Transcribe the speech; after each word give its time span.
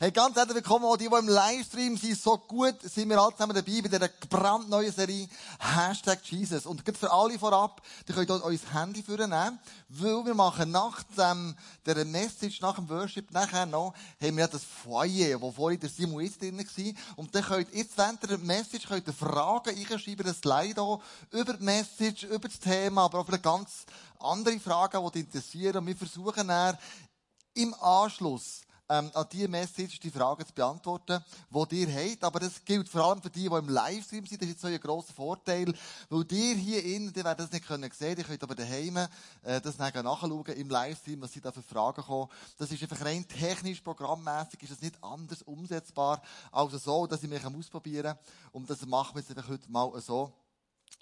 Hey, 0.00 0.10
ganz 0.10 0.34
herzlich 0.34 0.56
willkommen 0.56 0.86
auch 0.86 0.96
die, 0.96 1.08
die 1.08 1.14
im 1.14 1.28
Livestream 1.28 1.96
sind. 1.96 2.18
So 2.18 2.36
gut 2.36 2.74
sind 2.82 3.08
wir 3.08 3.20
alle 3.20 3.30
zusammen 3.30 3.54
dabei 3.54 3.80
bei 3.80 3.88
dieser 3.88 4.08
brandneuen 4.28 4.92
Serie 4.92 5.28
Hashtag 5.60 6.18
Jesus. 6.24 6.66
Und 6.66 6.84
gerade 6.84 6.98
für 6.98 7.12
alle 7.12 7.38
vorab, 7.38 7.80
die 8.08 8.12
könnt 8.12 8.28
euch 8.28 8.42
euer 8.42 8.72
Handy 8.72 9.04
vornehmen, 9.04 9.60
weil 9.88 10.26
wir 10.26 10.34
machen 10.34 10.72
nach 10.72 11.04
dem, 11.16 11.54
der 11.86 12.04
Message, 12.04 12.60
nach 12.60 12.74
dem 12.74 12.88
Worship, 12.88 13.30
nachher 13.30 13.66
noch, 13.66 13.94
haben 14.20 14.36
wir 14.36 14.48
das 14.48 14.64
Foyer, 14.64 15.40
wo 15.40 15.52
vorhin 15.52 15.78
der 15.78 15.90
Simon 15.90 16.24
ist 16.24 16.42
drin 16.42 16.58
war. 16.58 16.94
Und 17.14 17.32
dann 17.32 17.44
könnt 17.44 17.70
ihr 17.70 17.78
jetzt 17.78 17.96
während 17.96 18.28
der 18.28 18.38
Message 18.38 18.88
könnt 18.88 19.06
ihr 19.06 19.12
Fragen 19.12 19.78
einschreiben, 19.78 20.26
ein 20.26 20.34
Slide 20.34 20.82
auch, 20.82 21.02
über 21.30 21.52
die 21.54 21.62
Message, 21.62 22.24
über 22.24 22.48
das 22.48 22.58
Thema, 22.58 23.04
aber 23.04 23.20
auch 23.20 23.26
vielleicht 23.26 23.44
ganz 23.44 23.84
andere 24.18 24.58
Fragen, 24.58 25.04
die 25.04 25.12
dich 25.12 25.26
interessieren. 25.26 25.76
Und 25.76 25.86
wir 25.86 25.96
versuchen 25.96 26.48
dann, 26.48 26.76
im 27.54 27.72
Anschluss 27.74 28.63
ähm, 28.88 29.10
an 29.14 29.26
diese 29.30 29.48
Message 29.48 29.98
die 30.00 30.10
Fragen 30.10 30.46
zu 30.46 30.52
beantworten, 30.52 31.24
die 31.70 31.82
ihr 31.82 31.94
habt. 31.94 32.24
Aber 32.24 32.40
das 32.40 32.64
gilt 32.64 32.88
vor 32.88 33.04
allem 33.04 33.22
für 33.22 33.30
die, 33.30 33.48
die 33.48 33.54
im 33.54 33.68
Livestream 33.68 34.26
sind. 34.26 34.40
Das 34.40 34.48
ist 34.48 34.54
jetzt 34.54 34.62
so 34.62 34.68
ein 34.68 34.80
grosser 34.80 35.12
Vorteil, 35.12 35.72
weil 36.08 36.32
ihr 36.32 36.54
hier 36.54 36.84
innen, 36.84 37.12
die 37.12 37.24
werden 37.24 37.38
das 37.38 37.52
nicht 37.52 37.66
können 37.66 37.90
sehen, 37.92 38.18
ihr 38.18 38.24
könnt 38.24 38.42
aber 38.42 38.54
daheim 38.54 38.96
äh, 38.96 39.60
das 39.60 39.78
nachschauen 39.78 40.44
im 40.46 40.70
Livestream, 40.70 41.20
was 41.22 41.32
sie 41.32 41.40
da 41.40 41.52
für 41.52 41.62
Fragen 41.62 42.02
kommen. 42.02 42.30
Das 42.58 42.70
ist 42.70 42.82
einfach 42.82 43.04
rein 43.04 43.26
technisch, 43.26 43.80
programmmäßig 43.80 44.62
ist 44.62 44.72
das 44.72 44.80
nicht 44.80 45.02
anders 45.02 45.42
umsetzbar 45.42 46.22
als 46.52 46.72
so, 46.84 47.06
dass 47.06 47.22
ich 47.22 47.30
mich 47.30 47.44
ausprobieren 47.44 48.14
kann. 48.14 48.18
Und 48.52 48.68
das 48.68 48.84
machen 48.86 49.14
wir 49.14 49.20
jetzt 49.20 49.30
einfach 49.30 49.48
heute 49.48 49.70
mal 49.70 50.00
so 50.00 50.32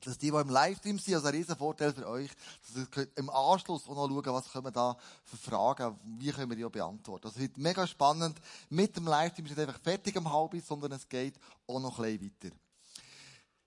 dass 0.07 0.19
die, 0.19 0.31
die 0.31 0.37
im 0.37 0.49
Livestream 0.49 0.99
sind, 0.99 1.15
also 1.15 1.29
ein 1.29 1.35
riesen 1.35 1.57
Vorteil 1.57 1.93
für 1.93 2.07
euch, 2.09 2.31
dass 2.67 2.87
ihr 2.99 3.09
im 3.17 3.31
Anschluss 3.31 3.89
auch 3.89 3.95
noch 3.95 4.09
schauen, 4.09 4.35
was 4.35 4.51
können 4.51 4.65
wir 4.67 4.73
da 4.73 4.97
für 5.25 5.37
Fragen, 5.37 5.99
wie 6.19 6.31
können 6.31 6.51
wir 6.51 6.57
die 6.57 6.65
auch 6.65 6.71
beantworten. 6.71 7.29
Das 7.29 7.39
wird 7.39 7.57
mega 7.57 7.87
spannend. 7.87 8.39
Mit 8.69 8.97
dem 8.97 9.07
Livestream 9.07 9.47
ist 9.47 9.57
nicht 9.57 9.69
einfach 9.69 9.81
fertig 9.81 10.17
um 10.17 10.33
halb, 10.33 10.55
sondern 10.65 10.93
es 10.93 11.09
geht 11.09 11.35
auch 11.67 11.81
noch 11.81 11.99
ein 11.99 12.19
bisschen 12.19 12.33
weiter. 12.43 12.57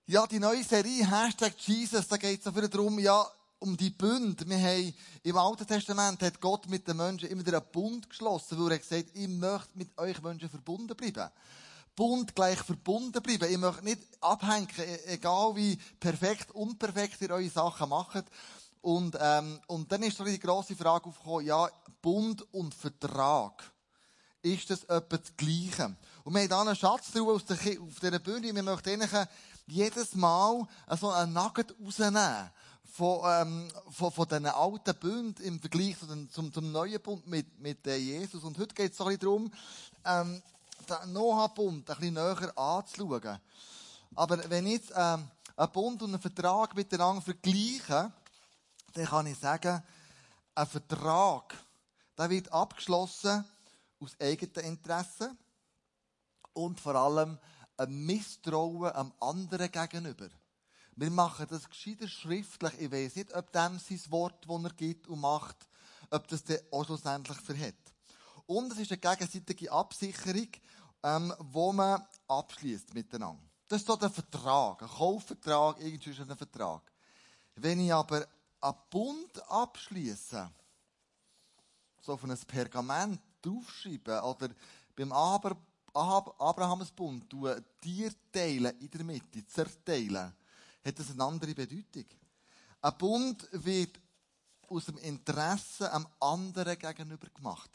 Ja, 0.06 0.26
die 0.26 0.38
neue 0.38 0.62
Serie, 0.62 1.10
Hashtag 1.10 1.58
Jesus, 1.58 2.06
da 2.06 2.16
geht 2.16 2.44
es 2.44 2.54
wieder 2.54 2.68
darum, 2.68 2.98
ja, 2.98 3.26
um 3.58 3.76
die 3.76 3.90
Bünde. 3.90 4.48
Wir 4.48 4.58
haben, 4.58 4.94
im 5.22 5.36
Alten 5.36 5.66
Testament 5.66 6.22
hat 6.22 6.40
Gott 6.40 6.68
mit 6.68 6.86
den 6.86 6.96
Menschen 6.96 7.28
immer 7.28 7.44
wieder 7.44 7.58
einen 7.58 7.72
Bund 7.72 8.08
geschlossen, 8.08 8.58
weil 8.58 8.72
er 8.72 8.78
gesagt 8.78 9.08
hat, 9.08 9.14
ich 9.14 9.28
möchte 9.28 9.70
mit 9.74 9.98
euch 9.98 10.22
Menschen 10.22 10.48
verbunden 10.48 10.96
bleiben. 10.96 11.30
Bund 11.96 12.34
gleich 12.34 12.58
verbunden 12.58 13.22
bleiben. 13.22 13.50
Ich 13.50 13.58
möchte 13.58 13.84
nicht 13.84 14.02
abhängen, 14.20 14.68
e-, 14.78 15.14
egal 15.14 15.56
wie 15.56 15.76
perfekt, 15.98 16.52
unperfekt 16.52 17.22
ihr 17.22 17.30
eure 17.30 17.48
Sachen 17.48 17.88
macht. 17.88 18.24
Und, 18.82 19.16
ähm, 19.18 19.58
und 19.66 19.90
dann 19.90 20.02
ist 20.02 20.18
so 20.18 20.24
die 20.24 20.38
grosse 20.38 20.76
Frage 20.76 21.08
aufgekommen, 21.08 21.46
ja, 21.46 21.68
Bund 22.00 22.46
und 22.52 22.74
Vertrag. 22.74 23.72
Ist 24.42 24.70
das 24.70 24.84
etwa 24.84 25.16
das 25.16 25.36
Gleiche? 25.36 25.96
Und 26.22 26.34
wir 26.34 26.42
haben 26.42 26.48
da 26.48 26.60
einen 26.60 26.76
Schatz 26.76 27.10
drauf 27.10 27.28
aus 27.28 27.44
der, 27.46 27.56
auf 27.56 27.98
dieser 28.00 28.18
Bühne. 28.20 28.54
Wir 28.54 28.62
möchten 28.62 29.00
jedes 29.66 30.14
Mal 30.14 30.68
so 31.00 31.10
einen 31.10 31.32
Nugget 31.32 31.74
rausnehmen 31.84 32.50
von, 32.84 33.20
ähm, 33.24 33.68
von, 33.90 34.12
von 34.12 34.28
diesen 34.28 34.46
alten 34.46 34.94
Bünden 34.94 35.42
im 35.42 35.58
Vergleich 35.58 35.98
zu 35.98 36.06
den, 36.06 36.30
zum, 36.30 36.52
zum 36.52 36.70
neuen 36.70 37.00
Bund 37.00 37.26
mit, 37.26 37.58
mit 37.58 37.84
Jesus. 37.86 38.44
Und 38.44 38.58
heute 38.58 38.74
geht 38.74 38.92
es 38.92 38.98
so 38.98 39.04
ein 39.04 39.18
bisschen 39.18 39.20
darum, 39.20 39.52
ähm, 40.04 40.42
den 40.86 41.12
Noah-Bund 41.12 41.90
ein 41.90 41.96
bisschen 41.96 42.14
näher 42.14 42.58
anzuschauen. 42.58 43.38
Aber 44.14 44.50
wenn 44.50 44.66
ich 44.66 44.74
jetzt 44.74 44.92
ähm, 44.94 45.28
einen 45.56 45.72
Bund 45.72 46.02
und 46.02 46.10
einen 46.10 46.22
Vertrag 46.22 46.74
miteinander 46.74 47.22
vergleiche, 47.22 48.12
dann 48.92 49.04
kann 49.04 49.26
ich 49.26 49.38
sagen, 49.38 49.82
ein 50.54 50.66
Vertrag, 50.66 51.54
der 52.16 52.30
wird 52.30 52.52
abgeschlossen 52.52 53.44
aus 54.00 54.18
eigenen 54.20 54.66
Interessen 54.66 55.36
und 56.52 56.80
vor 56.80 56.94
allem 56.94 57.38
ein 57.76 58.06
Misstrauen 58.06 58.92
am 58.94 59.12
anderen 59.20 59.70
gegenüber. 59.70 60.28
Wir 60.98 61.10
machen 61.10 61.46
das 61.50 61.68
gescheiter 61.68 62.08
schriftlich. 62.08 62.72
Ich 62.78 62.90
weiß 62.90 63.16
nicht, 63.16 63.34
ob 63.34 63.52
dem 63.52 63.78
sein 63.78 64.00
Wort, 64.10 64.46
das 64.48 64.64
er 64.64 64.72
gibt 64.72 65.08
und 65.08 65.20
macht, 65.20 65.56
ob 66.10 66.26
das 66.28 66.42
dann 66.44 66.58
auch 66.70 66.86
schlussendlich 66.86 67.38
verhält. 67.38 67.76
Und 68.46 68.72
es 68.72 68.78
ist 68.78 68.92
eine 68.92 68.98
gegenseitige 68.98 69.70
Absicherung, 69.70 70.48
ähm, 71.06 71.32
wo 71.38 71.72
man 71.72 72.04
abschließt 72.26 72.92
miteinander. 72.92 73.42
Das 73.68 73.80
ist 73.80 73.86
so 73.86 73.94
der 73.94 74.10
Vertrag, 74.10 74.82
ein 74.82 74.88
Kaufvertrag, 74.88 75.80
irgendwie 75.80 76.10
ist 76.10 76.20
ein 76.20 76.36
Vertrag. 76.36 76.82
Wenn 77.54 77.80
ich 77.80 77.92
aber 77.92 78.26
einen 78.60 78.76
Bund 78.90 79.50
abschließe, 79.50 80.50
so 82.00 82.12
auf 82.12 82.24
ein 82.24 82.36
Pergament 82.46 83.20
draufschreiben 83.40 84.20
oder 84.20 84.48
beim 84.96 85.12
Aber 85.12 85.56
Abrahamsbund 85.92 87.32
Tier 87.80 88.12
teilen 88.32 88.78
in 88.80 88.90
der 88.90 89.04
Mitte, 89.04 89.46
zerteilen, 89.46 90.34
hat 90.84 90.98
das 90.98 91.10
eine 91.10 91.24
andere 91.24 91.54
Bedeutung. 91.54 92.06
Ein 92.82 92.98
Bund 92.98 93.48
wird 93.52 94.00
aus 94.68 94.86
dem 94.86 94.98
Interesse 94.98 95.90
am 95.92 96.06
anderen 96.18 96.78
gegenüber 96.78 97.28
gemacht. 97.28 97.70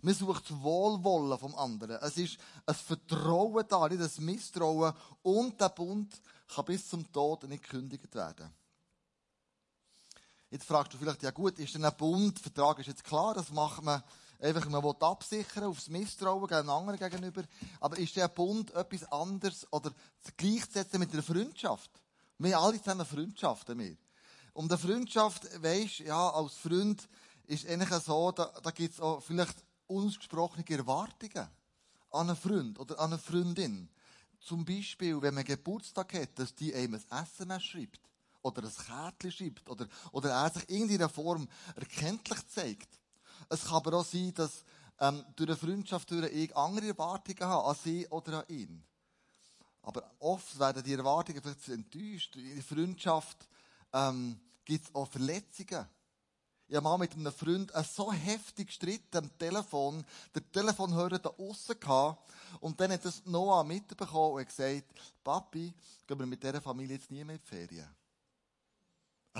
Man 0.00 0.14
sucht 0.14 0.48
das 0.48 0.62
Wohlwollen 0.62 1.38
vom 1.38 1.54
anderen. 1.56 1.98
Es 2.02 2.16
ist 2.16 2.38
ein 2.66 2.74
Vertrauen 2.74 3.64
da, 3.68 3.88
nicht 3.88 4.00
ein 4.00 4.24
Misstrauen. 4.24 4.94
Und 5.22 5.60
der 5.60 5.70
Bund 5.70 6.20
kann 6.54 6.64
bis 6.64 6.88
zum 6.88 7.10
Tod 7.12 7.42
nicht 7.48 7.64
gekündigt 7.64 8.14
werden. 8.14 8.52
Jetzt 10.50 10.64
fragst 10.64 10.94
du 10.94 10.98
vielleicht, 10.98 11.22
ja 11.22 11.30
gut, 11.30 11.58
ist 11.58 11.74
denn 11.74 11.84
ein 11.84 11.96
Bund, 11.96 12.38
Vertrag 12.38 12.78
ist 12.78 12.86
jetzt 12.86 13.04
klar, 13.04 13.34
das 13.34 13.50
macht 13.50 13.82
man 13.82 14.02
einfach, 14.38 14.66
man 14.68 14.82
will 14.82 14.94
absichern 15.00 15.64
aufs 15.64 15.88
Misstrauen 15.88 16.46
gegen 16.46 16.70
anderen 16.70 16.98
gegenüber. 16.98 17.42
Aber 17.80 17.98
ist 17.98 18.16
der 18.16 18.28
Bund 18.28 18.70
etwas 18.74 19.04
anderes 19.12 19.70
oder 19.72 19.92
gleichzusetzen 20.36 21.00
mit 21.00 21.12
einer 21.12 21.22
Freundschaft? 21.22 21.90
Wir 22.38 22.58
alle 22.58 22.78
zusammen 22.78 23.04
Freundschaften, 23.04 23.78
wir. 23.78 23.96
Und 24.54 24.70
eine 24.70 24.78
Freundschaft, 24.78 25.62
weisst, 25.62 25.98
ja, 26.00 26.30
als 26.30 26.54
Freund 26.54 27.08
ist 27.46 27.66
eigentlich 27.66 27.90
so, 28.02 28.32
da, 28.32 28.52
da 28.62 28.70
gibt's 28.70 29.00
auch 29.00 29.20
vielleicht 29.20 29.56
unausgesprochene 29.88 30.64
Erwartungen 30.68 31.48
an 32.10 32.28
einen 32.28 32.36
Freund 32.36 32.78
oder 32.78 32.98
an 32.98 33.12
eine 33.12 33.18
Freundin. 33.18 33.88
Zum 34.40 34.64
Beispiel, 34.64 35.20
wenn 35.20 35.34
man 35.34 35.44
Geburtstag 35.44 36.14
hat, 36.14 36.38
dass 36.38 36.54
die 36.54 36.74
einem 36.74 36.94
ein 36.94 37.22
SMS 37.22 37.62
schreibt. 37.64 38.00
Oder 38.42 38.62
ein 38.62 38.72
Kärtchen 38.86 39.32
schreibt. 39.32 39.68
Oder, 39.68 39.88
oder 40.12 40.30
er 40.30 40.50
sich 40.50 40.68
in 40.68 40.76
irgendeiner 40.76 41.08
Form 41.08 41.48
erkenntlich 41.74 42.46
zeigt. 42.48 42.88
Es 43.48 43.64
kann 43.64 43.76
aber 43.76 43.98
auch 43.98 44.04
sein, 44.04 44.32
dass 44.34 44.64
ähm, 45.00 45.24
durch 45.36 45.50
eine 45.50 45.56
Freundschaft 45.56 46.10
durch 46.10 46.32
ich 46.32 46.56
andere 46.56 46.88
Erwartungen 46.88 47.48
habe 47.48 47.68
an 47.68 47.76
sie 47.82 48.06
oder 48.08 48.38
an 48.38 48.44
ihn. 48.48 48.84
Aber 49.82 50.10
oft 50.18 50.58
werden 50.58 50.82
die 50.82 50.92
Erwartungen 50.92 51.40
vielleicht 51.42 51.68
enttäuscht. 51.68 52.36
In 52.36 52.54
der 52.54 52.62
Freundschaft 52.62 53.48
ähm, 53.92 54.38
gibt 54.64 54.86
es 54.86 54.94
auch 54.94 55.08
Verletzungen. 55.08 55.86
Ich 56.70 56.76
habe 56.76 56.84
mal 56.84 56.98
mit 56.98 57.14
einem 57.14 57.32
Freund 57.32 57.72
so 57.94 58.12
heftig 58.12 58.66
gestritten 58.66 59.16
am 59.16 59.38
Telefon. 59.38 60.04
Der 60.34 60.52
Telefonhörer 60.52 61.18
da 61.18 61.30
aussen 61.30 61.80
gehabt. 61.80 62.30
Und 62.60 62.78
dann 62.78 62.92
hat 62.92 63.06
das 63.06 63.24
Noah 63.24 63.64
mitbekommen 63.64 64.34
und 64.34 64.46
gesagt, 64.46 64.84
Papi, 65.24 65.72
gehen 66.06 66.18
wir 66.18 66.26
mit 66.26 66.42
dieser 66.42 66.60
Familie 66.60 66.96
jetzt 66.96 67.10
nie 67.10 67.24
mehr 67.24 67.36
in 67.36 67.42
die 67.42 67.48
Ferien. 67.48 67.88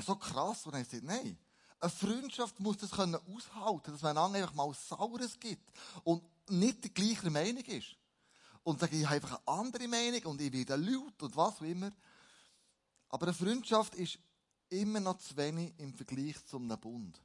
So 0.07 0.17
krass. 0.17 0.65
Und 0.65 0.73
habe 0.73 0.83
ich 0.83 0.89
gesagt, 0.89 1.07
nein. 1.07 1.37
Eine 1.81 1.91
Freundschaft 1.91 2.59
muss 2.61 2.79
das 2.79 2.91
können 2.91 3.17
aushalten, 3.17 3.93
dass 3.93 4.03
man 4.03 4.17
einfach 4.17 4.55
mal 4.55 4.73
Saures 4.73 5.39
gibt. 5.39 5.71
Und 6.05 6.23
nicht 6.49 6.83
die 6.83 6.95
gleiche 6.95 7.29
Meinung 7.29 7.65
ist. 7.65 7.95
Und 8.63 8.81
sage, 8.81 8.97
ich 8.97 9.05
habe 9.05 9.17
einfach 9.17 9.39
eine 9.47 9.59
andere 9.59 9.87
Meinung 9.87 10.23
und 10.25 10.41
ich 10.41 10.51
werde 10.51 10.77
laut 10.77 11.23
und 11.23 11.37
was 11.37 11.57
auch 11.57 11.63
immer. 11.63 11.93
Aber 13.11 13.27
eine 13.27 13.35
Freundschaft 13.35 13.95
ist 13.97 14.19
immer 14.71 15.01
noch 15.01 15.19
zu 15.19 15.37
wenig 15.37 15.73
im 15.79 15.93
Vergleich 15.95 16.45
zu 16.47 16.57
einem 16.57 16.79
Bund. 16.79 17.21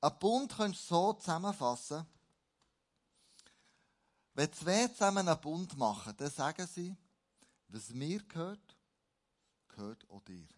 Ein 0.00 0.18
Bund 0.18 0.54
könntest 0.54 0.90
du 0.90 0.94
so 0.94 1.12
zusammenfassen. 1.14 2.06
Wenn 4.34 4.52
zwei 4.52 4.88
zusammen 4.88 5.28
einen 5.28 5.40
Bund 5.40 5.76
machen, 5.76 6.14
dann 6.16 6.30
sagen 6.30 6.66
sie, 6.66 6.96
was 7.68 7.90
mir 7.90 8.22
gehört, 8.24 8.76
gehört 9.68 10.08
auch 10.10 10.20
dir. 10.22 10.48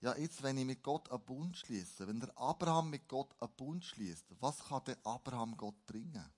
Ja, 0.00 0.16
jetzt, 0.16 0.42
wenn 0.42 0.56
ich 0.56 0.64
mit 0.64 0.82
Gott 0.82 1.10
einen 1.10 1.24
Bund 1.24 1.56
schließe, 1.56 2.08
wenn 2.08 2.20
der 2.20 2.36
Abraham 2.38 2.90
mit 2.90 3.06
Gott 3.06 3.34
einen 3.40 3.52
Bund 3.56 3.84
schließt, 3.84 4.24
was 4.40 4.58
kann 4.64 4.84
der 4.84 4.96
Abraham 5.04 5.56
Gott 5.56 5.84
bringen? 5.86 6.32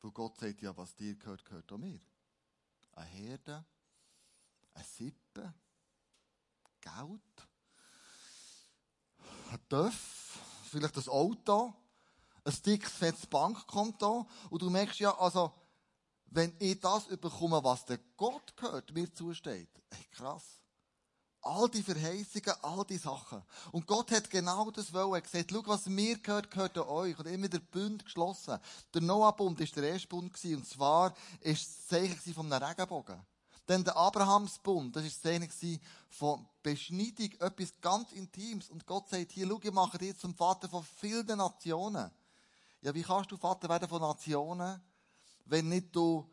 Weil 0.00 0.10
Gott 0.10 0.38
sagt 0.38 0.62
ja, 0.62 0.76
was 0.76 0.96
dir 0.96 1.14
gehört, 1.14 1.44
gehört 1.44 1.72
auch 1.72 1.78
mir 1.78 2.00
eine 2.98 3.06
Herde, 3.06 3.64
eine 4.74 4.84
Sippe, 4.84 5.54
Geld, 6.80 7.48
ein 9.50 9.68
Töff, 9.68 10.38
vielleicht 10.70 10.96
ein 10.96 11.08
Auto, 11.08 11.74
ein 12.44 12.62
dickes, 12.64 12.92
fettes 12.92 13.26
Bankkonto. 13.26 14.28
Und 14.50 14.62
du 14.62 14.70
merkst 14.70 15.00
ja, 15.00 15.16
also, 15.18 15.52
wenn 16.26 16.54
ich 16.58 16.78
das 16.80 17.06
überkomme, 17.06 17.62
was 17.62 17.84
der 17.84 17.98
Gott 18.16 18.56
gehört, 18.56 18.92
mir 18.92 19.12
zusteht, 19.12 19.70
krass. 20.10 20.60
All 21.48 21.66
die 21.70 21.82
Verheißungen, 21.82 22.54
all 22.60 22.84
die 22.84 22.98
Sachen. 22.98 23.42
Und 23.72 23.86
Gott 23.86 24.10
hat 24.10 24.28
genau 24.28 24.70
das 24.70 24.92
wollen. 24.92 25.14
Er 25.14 25.22
gesagt, 25.22 25.50
schau, 25.50 25.62
was 25.64 25.86
mir 25.86 26.18
gehört, 26.18 26.50
gehört 26.50 26.76
an 26.76 26.88
euch. 26.88 27.18
Und 27.18 27.26
immer 27.26 27.48
der 27.48 27.60
Bund 27.60 28.04
geschlossen. 28.04 28.58
Der 28.92 29.00
Noah-Bund 29.00 29.58
war 29.58 29.66
der 29.82 29.92
erste 29.92 30.08
Bund 30.08 30.30
gewesen. 30.30 30.56
Und 30.56 30.68
zwar 30.68 31.14
ist 31.40 31.66
das 31.66 31.86
Zeichen 31.86 32.34
von 32.34 32.52
einem 32.52 32.62
Regenbogen. 32.62 33.18
Denn 33.66 33.82
der 33.82 33.96
Abrahamsbund, 33.96 34.94
das 34.94 35.04
war 35.04 35.08
das 35.08 35.20
Zeichen 35.22 35.80
von 36.10 36.46
Beschneidung, 36.62 37.32
etwas 37.40 37.72
ganz 37.80 38.12
Intimes. 38.12 38.68
Und 38.68 38.84
Gott 38.84 39.08
sagt 39.08 39.32
hier, 39.32 39.46
schau, 39.48 39.60
ich 39.62 39.72
mache 39.72 39.96
dich 39.96 40.18
zum 40.18 40.34
Vater 40.34 40.68
von 40.68 40.84
vielen 40.84 41.38
Nationen. 41.38 42.10
Ja, 42.82 42.94
wie 42.94 43.02
kannst 43.02 43.30
du 43.30 43.38
Vater 43.38 43.70
werden 43.70 43.88
von 43.88 44.02
Nationen, 44.02 44.82
wenn 45.46 45.68
nicht 45.68 45.96
du 45.96 46.28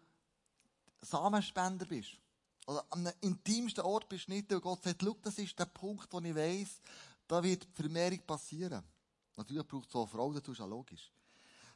Samenspender 1.01 1.85
bist? 1.85 2.17
Oder 2.65 2.85
einem 2.89 3.13
intimsten 3.21 3.83
Ort 3.83 4.09
beschnitten 4.09 4.55
und 4.55 4.61
Gott 4.61 4.83
sagt, 4.83 5.01
schau, 5.03 5.15
das 5.21 5.37
ist 5.37 5.57
der 5.57 5.65
Punkt, 5.65 6.11
wo 6.11 6.19
ich 6.19 6.35
weiss, 6.35 6.81
da 7.27 7.41
wird 7.43 7.67
Vermehrung 7.73 8.19
passieren. 8.25 8.83
Natürlich 9.35 9.67
braucht 9.67 9.89
es 9.89 9.95
eine 9.95 10.07
Frau, 10.07 10.33
das 10.33 10.47
ist 10.47 10.59
ja 10.59 10.65
logisch. 10.65 11.11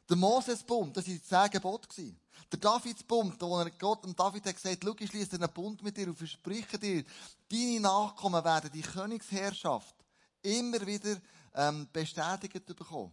Der 0.08 0.16
Moses-Bund, 0.16 0.96
das 0.96 1.06
war 1.06 1.22
zehn 1.22 1.50
Gebote. 1.52 2.14
Der 2.50 2.58
Davids-Bund, 2.58 3.40
wo 3.40 3.64
Gott 3.78 4.04
und 4.04 4.18
David 4.18 4.44
hat 4.46 4.56
gesagt, 4.56 4.82
schau, 4.82 4.96
ich 4.98 5.08
schließe 5.08 5.36
einen 5.36 5.52
Bund 5.52 5.82
mit 5.84 5.96
dir 5.96 6.08
und 6.08 6.16
verspreche 6.18 6.78
dir, 6.78 7.04
deine 7.48 7.80
Nachkommen 7.80 8.42
werden 8.44 8.72
die 8.72 8.82
Königsherrschaft 8.82 9.94
immer 10.42 10.84
wieder 10.84 11.20
ähm, 11.54 11.86
bestätigt 11.92 12.66
bekommen. 12.66 13.12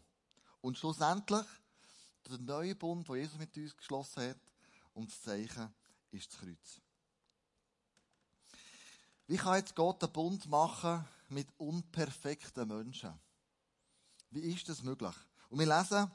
Und 0.62 0.77
schlussendlich, 0.77 1.45
der 2.27 2.39
neue 2.39 2.75
Bund, 2.75 3.07
den 3.07 3.15
Jesus 3.15 3.38
mit 3.38 3.56
uns 3.56 3.77
geschlossen 3.77 4.30
hat, 4.30 4.39
und 4.95 5.12
das 5.12 5.21
Zeichen 5.21 5.71
ist 6.12 6.33
das 6.33 6.39
Kreuz. 6.39 6.81
Wie 9.27 9.35
kann 9.35 9.57
jetzt 9.57 9.75
Gott 9.75 10.01
einen 10.01 10.13
Bund 10.13 10.47
machen 10.50 11.06
mit 11.27 11.50
unperfekten 11.57 12.65
Menschen? 12.65 13.13
Wie 14.31 14.39
ist 14.39 14.69
das 14.69 14.83
möglich? 14.83 15.13
Und 15.50 15.59
wir 15.59 15.65
lesen, 15.65 16.09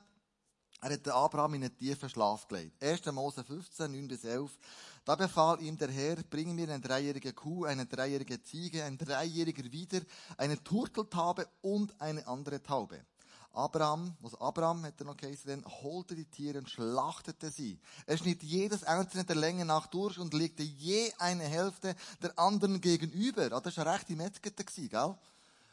er 0.80 0.90
hat 0.90 1.06
den 1.06 1.12
Abraham 1.12 1.54
in 1.54 1.64
einen 1.64 1.76
tiefen 1.76 2.08
Schlaf 2.08 2.48
gelegt. 2.48 2.82
1. 2.82 3.04
Mose 3.12 3.44
15, 3.44 3.92
9 3.92 4.08
bis 4.08 4.24
11. 4.24 4.58
Da 5.04 5.14
befahl 5.14 5.60
ihm 5.60 5.76
der 5.76 5.90
Herr, 5.90 6.16
bring 6.22 6.54
mir 6.54 6.70
eine 6.70 6.80
dreijährige 6.80 7.34
Kuh, 7.34 7.66
eine 7.66 7.84
dreijährige 7.84 8.42
Ziege, 8.42 8.82
ein 8.82 8.96
dreijähriger 8.96 9.70
Wider, 9.70 10.00
eine 10.38 10.62
Turteltaube 10.64 11.46
und 11.60 12.00
eine 12.00 12.26
andere 12.26 12.62
Taube. 12.62 13.04
Abraham, 13.54 14.16
also 14.22 14.38
Abraham 14.40 14.84
hat 14.84 14.98
er 14.98 15.06
noch 15.06 15.16
geheißen, 15.16 15.64
holte 15.82 16.14
die 16.14 16.24
Tiere 16.24 16.58
und 16.58 16.70
schlachtete 16.70 17.50
sie. 17.50 17.78
Er 18.06 18.16
schnitt 18.16 18.42
jedes 18.42 18.84
einzelne 18.84 19.24
der 19.24 19.36
Länge 19.36 19.64
nach 19.64 19.86
durch 19.88 20.18
und 20.18 20.32
legte 20.32 20.62
je 20.62 21.12
eine 21.18 21.44
Hälfte 21.44 21.94
der 22.22 22.38
anderen 22.38 22.80
gegenüber. 22.80 23.50
Ah, 23.52 23.60
das 23.60 23.76
war 23.76 23.86
eine 23.86 23.96
rechte 23.96 24.16
Metzgete, 24.16 24.64
gell? 24.64 25.14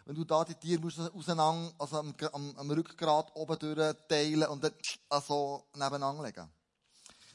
Wenn 0.06 0.16
du 0.16 0.24
da 0.26 0.44
die 0.44 0.56
Tiere 0.56 0.82
musst 0.82 1.00
auseinander, 1.00 1.72
also 1.78 2.00
am, 2.00 2.14
am, 2.34 2.56
am 2.58 2.72
Rückgrat 2.72 3.36
oben 3.36 3.60
durch 3.60 3.96
teilen 4.08 4.48
und 4.50 4.64
dann 4.64 4.74
also 5.08 5.64
nebeneinander 5.74 6.24
legen. 6.24 6.50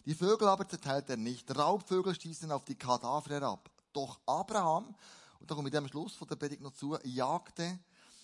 Die 0.05 0.15
Vögel 0.15 0.49
aber 0.49 0.69
zerteilte 0.69 1.13
er 1.13 1.17
nicht. 1.17 1.57
Raubvögel 1.57 2.15
stießen 2.15 2.51
auf 2.53 2.65
die 2.65 2.75
Kadaver 2.75 3.31
herab. 3.31 3.71
Doch 3.93 4.21
Abraham, 4.27 4.95
und 5.41 5.51
da 5.51 5.55
komme 5.55 5.69
ich 5.69 5.77
am 5.77 5.89
Schluss 5.89 6.15
von 6.15 6.29
der 6.29 6.37
Predigt 6.37 6.61
noch 6.61 6.75
zu, 6.75 6.99
jagte 7.05 7.79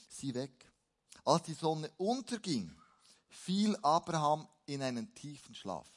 sie 0.08 0.34
weg. 0.34 0.66
Als 1.24 1.42
die 1.44 1.54
Sonne 1.54 1.90
unterging, 1.96 2.74
fiel 3.28 3.76
Abraham 3.82 4.48
in 4.66 4.82
einen 4.82 5.14
tiefen 5.14 5.54
Schlaf. 5.54 5.88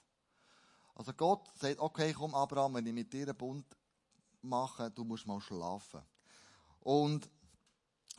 Also 0.96 1.14
Gott 1.14 1.50
sagt, 1.60 1.80
okay, 1.80 2.14
komm 2.14 2.36
Abraham, 2.36 2.76
wenn 2.76 2.86
ich 2.86 2.94
mit 2.94 3.12
dir 3.12 3.24
einen 3.24 3.38
Bund 3.38 3.66
mache, 4.42 4.92
du 4.92 5.04
musst 5.04 5.26
mal 5.26 5.42
schlafen. 5.42 6.02
Und 6.82 7.30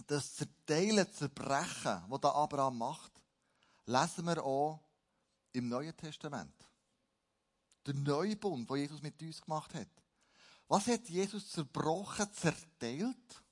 das 0.06 0.34
Zerteilen, 0.34 1.12
Zerbrechen, 1.12 2.02
was 2.08 2.20
da 2.20 2.30
Abraham 2.30 2.78
macht, 2.78 3.12
lesen 3.86 4.24
wir 4.26 4.42
auch 4.42 4.80
im 5.52 5.68
Neuen 5.68 5.96
Testament. 5.96 6.54
Der 7.86 7.94
neue 7.94 8.36
Bund, 8.36 8.68
den 8.68 8.76
Jesus 8.76 9.02
mit 9.02 9.20
uns 9.22 9.40
gemacht 9.40 9.74
hat. 9.74 9.88
Was 10.66 10.86
hat 10.86 11.08
Jesus 11.08 11.50
zerbrochen, 11.50 12.32
zerteilt? 12.32 13.42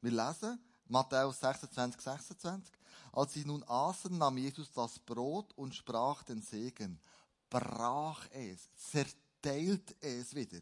Wir 0.00 0.10
lesen, 0.10 0.58
Matthäus 0.88 1.40
26, 1.40 2.00
26. 2.00 2.74
Als 3.12 3.32
sie 3.32 3.44
nun 3.44 3.62
aßen, 3.66 4.16
nahm 4.16 4.38
Jesus 4.38 4.72
das 4.72 4.98
Brot 4.98 5.52
und 5.56 5.74
sprach 5.74 6.24
den 6.24 6.42
Segen, 6.42 7.00
brach 7.48 8.26
es, 8.32 8.68
zerteilt 8.90 9.94
es 10.00 10.34
wieder, 10.34 10.60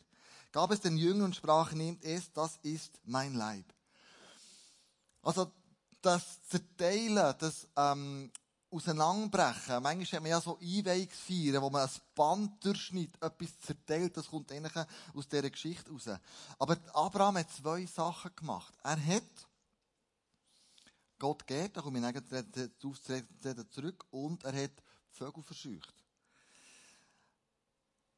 gab 0.51 0.71
es 0.71 0.81
den 0.81 0.99
Jüngern 0.99 1.27
und 1.27 1.37
sprach, 1.37 1.73
nehmt 1.73 2.05
es, 2.05 2.31
das 2.33 2.59
ist 2.63 3.01
mein 3.05 3.35
Leib. 3.35 3.65
Also, 5.23 5.51
das 6.03 6.43
Zerteilen, 6.49 7.35
das 7.39 7.69
ähm, 7.77 8.31
Auseinanderbrechen, 8.71 9.83
manchmal 9.83 10.07
hat 10.07 10.23
man 10.23 10.31
ja 10.31 10.41
so 10.41 10.59
Einweihungsfeiern, 10.59 11.63
wo 11.63 11.71
man 11.71 11.89
ein 11.89 11.95
Band 12.15 12.65
durchschneidet, 12.65 13.23
etwas 13.23 13.61
zerteilt, 13.61 14.17
das 14.17 14.29
kommt 14.29 14.51
aus 15.15 15.29
dieser 15.29 15.51
Geschichte 15.51 15.91
raus. 15.91 16.09
Aber 16.59 16.77
Abraham 16.93 17.39
hat 17.39 17.51
zwei 17.53 17.87
Sachen 17.87 18.35
gemacht. 18.35 18.75
Er 18.83 19.03
hat 19.07 19.23
Gott 21.23 21.47
geht, 21.47 21.77
da 21.77 21.83
komme 21.83 21.99
ich 21.99 22.03
nachher 22.03 23.71
zurück, 23.71 24.05
und 24.11 24.43
er 24.43 24.65
hat 24.65 24.73
Vögel 25.13 25.41
verscheucht. 25.45 25.95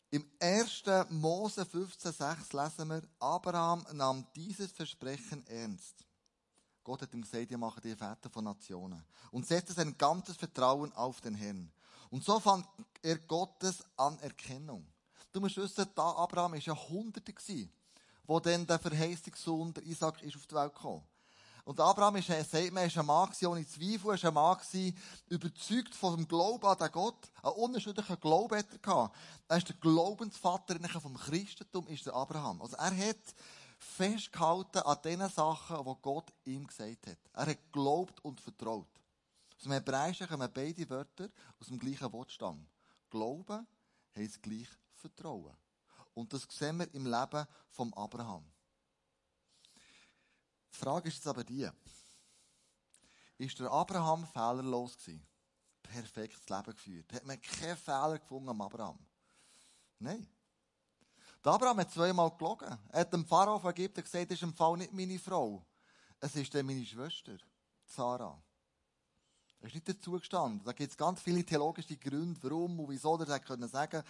Im 0.08 0.26
1. 0.40 0.84
Mose 1.10 1.64
15,6 1.64 2.64
lesen 2.64 2.88
wir, 2.88 3.02
Abraham 3.18 3.84
nahm 3.92 4.26
dieses 4.34 4.72
Versprechen 4.72 5.46
ernst. 5.48 6.02
Gott 6.82 7.02
hat 7.02 7.12
ihm 7.12 7.20
gesagt, 7.20 7.50
ihr 7.50 7.58
macht 7.58 7.84
die 7.84 7.94
Väter 7.94 8.30
von 8.30 8.44
Nationen. 8.44 9.04
Und 9.32 9.46
setzte 9.46 9.74
sein 9.74 9.98
ganzes 9.98 10.38
Vertrauen 10.38 10.90
auf 10.94 11.20
den 11.20 11.34
Herrn. 11.34 11.70
Und 12.08 12.24
so 12.24 12.40
fand 12.40 12.66
er 13.02 13.18
Gottes 13.18 13.84
Anerkennung. 13.98 14.86
Du 15.30 15.40
musst 15.40 15.58
wissen, 15.58 15.84
da 15.94 16.10
Abraham 16.12 16.52
war 16.52 16.58
ja 16.58 16.74
Hunderte 16.88 17.34
wo 18.26 18.40
dann 18.40 18.66
der 18.66 18.78
Verheißungssohn, 18.78 19.74
der 19.74 19.82
Isaac, 19.82 20.22
ist 20.22 20.36
auf 20.36 20.46
die 20.46 20.54
Welt 20.54 20.72
gekommen. 20.72 21.06
Und 21.64 21.80
Abraham 21.80 22.16
ist, 22.16 22.26
sagt 22.26 22.72
man, 22.72 22.86
ist 22.86 22.98
ein 22.98 23.06
Mann 23.06 23.30
ohne 23.46 23.66
Zweifel, 23.66 24.14
ist 24.14 24.24
ein 24.24 24.34
Mann 24.34 24.58
überzeugt 25.28 25.94
von 25.94 26.16
dem 26.16 26.28
Glauben 26.28 26.66
an 26.66 26.76
den 26.76 26.92
Gott, 26.92 27.30
einen 27.42 27.54
unterschiedlichen 27.54 28.20
Glauben 28.20 28.58
hat 28.58 28.70
er 28.70 28.78
gehabt. 28.78 29.16
Er 29.48 29.56
ist 29.56 29.68
der 29.68 29.76
Glaubensvater 29.76 30.76
vom 31.00 31.16
Christentum, 31.16 31.88
ist 31.88 32.04
der 32.04 32.14
Abraham. 32.14 32.60
Also 32.60 32.76
er 32.76 32.94
hat 32.94 33.34
festgehalten 33.78 34.82
an 34.82 34.98
den 35.04 35.28
Sachen, 35.30 35.84
die 35.84 36.02
Gott 36.02 36.32
ihm 36.44 36.66
gesagt 36.66 37.06
hat. 37.06 37.18
Er 37.32 37.46
hat 37.46 37.72
geglaubt 37.72 38.22
und 38.22 38.42
vertraut. 38.42 38.88
Aus 39.56 39.62
dem 39.62 39.72
Hebräischen 39.72 40.28
kommen 40.28 40.50
beide 40.52 40.90
Wörter 40.90 41.30
aus 41.58 41.68
dem 41.68 41.78
gleichen 41.78 42.12
Wortstamm. 42.12 42.66
Glauben 43.08 43.66
heisst 44.14 44.42
gleich 44.42 44.68
Vertrauen. 44.96 45.56
Und 46.12 46.32
das 46.32 46.46
sehen 46.50 46.78
wir 46.78 46.92
im 46.92 47.06
Leben 47.06 47.46
von 47.70 47.92
Abraham. 47.94 48.44
Die 50.74 50.78
Frage 50.78 51.08
ist 51.08 51.16
jetzt 51.16 51.26
aber 51.28 51.44
die. 51.44 51.68
Ist 53.38 53.58
der 53.60 53.70
Abraham 53.70 54.26
fehlerlos 54.26 54.96
gewesen? 54.98 55.24
Perfektes 55.82 56.48
Leben 56.48 56.74
geführt? 56.74 57.12
Hat 57.12 57.24
man 57.24 57.40
keinen 57.40 57.76
Fehler 57.76 58.18
gefunden 58.18 58.48
am 58.48 58.60
Abraham? 58.60 58.98
Nein. 60.00 60.26
Der 61.44 61.52
Abraham 61.52 61.78
hat 61.78 61.92
zweimal 61.92 62.30
gelogen. 62.36 62.78
Er 62.88 63.00
hat 63.00 63.12
dem 63.12 63.24
Pharao 63.24 63.58
von 63.58 63.70
Ägypten 63.70 64.02
gesagt, 64.02 64.30
das 64.30 64.38
ist 64.38 64.42
im 64.42 64.54
Fall 64.54 64.76
nicht 64.78 64.92
meine 64.92 65.18
Frau. 65.18 65.64
Es 66.18 66.34
ist 66.36 66.54
dann 66.54 66.66
meine 66.66 66.84
Schwester, 66.84 67.36
Sarah. 67.84 68.42
Er 69.60 69.68
ist 69.68 69.74
nicht 69.74 69.88
dazu 69.88 70.12
gestanden. 70.12 70.64
Da 70.64 70.72
gibt 70.72 70.90
es 70.90 70.96
ganz 70.96 71.20
viele 71.20 71.44
theologische 71.44 71.96
Gründe, 71.96 72.42
warum 72.42 72.80
und 72.80 72.90
wieso 72.90 73.16
er 73.18 73.26
das 73.26 73.42
können 73.42 73.68
sagen. 73.68 74.02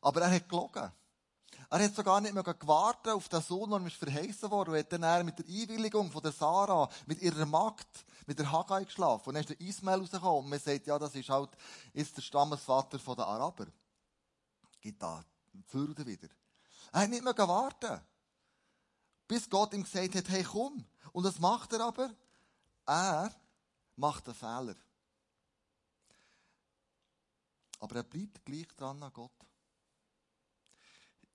Aber 0.00 0.22
er 0.22 0.30
hat 0.30 0.48
gelogen. 0.48 0.90
Er 1.70 1.84
hat 1.84 1.94
sogar 1.94 2.20
nicht 2.20 2.32
mehr 2.32 2.42
gewartet 2.42 3.12
auf 3.12 3.28
den 3.28 3.42
Sohn, 3.42 3.70
der 3.70 3.90
verheißen 3.90 4.50
wurde, 4.50 4.70
und 4.70 4.78
hat 4.78 4.92
dann 4.92 5.26
mit 5.26 5.38
der 5.38 5.46
Einwilligung 5.46 6.10
von 6.10 6.22
der 6.22 6.32
Sarah, 6.32 6.88
mit 7.06 7.20
ihrer 7.20 7.44
Magd, 7.44 8.04
mit 8.26 8.38
der 8.38 8.50
Haggai 8.50 8.84
geschlafen. 8.84 9.28
Und 9.28 9.34
dann 9.34 9.44
ist 9.44 9.50
der 9.50 9.60
Ismael 9.60 10.00
rausgekommen. 10.00 10.44
Und 10.44 10.50
man 10.50 10.58
sagt, 10.58 10.86
ja, 10.86 10.98
das 10.98 11.14
ist 11.14 11.28
halt 11.28 11.50
ist 11.92 12.16
der 12.16 12.22
Stammesvater 12.22 12.98
der 12.98 13.26
Araber. 13.26 13.66
Gibt 14.80 15.02
da 15.02 15.22
Fürde 15.66 16.06
wieder. 16.06 16.28
Er 16.92 17.02
hat 17.02 17.10
nicht 17.10 17.24
mehr 17.24 17.34
gewartet. 17.34 18.00
Bis 19.26 19.48
Gott 19.50 19.74
ihm 19.74 19.82
gesagt 19.82 20.14
hat, 20.14 20.28
hey, 20.28 20.42
komm. 20.42 20.86
Und 21.12 21.24
was 21.24 21.38
macht 21.38 21.72
er 21.74 21.80
aber? 21.80 22.10
Er 22.86 23.30
macht 23.96 24.26
einen 24.26 24.34
Fehler. 24.34 24.74
Aber 27.80 27.96
er 27.96 28.02
bleibt 28.02 28.44
gleich 28.44 28.68
dran 28.76 29.02
an 29.02 29.12
Gott. 29.12 29.37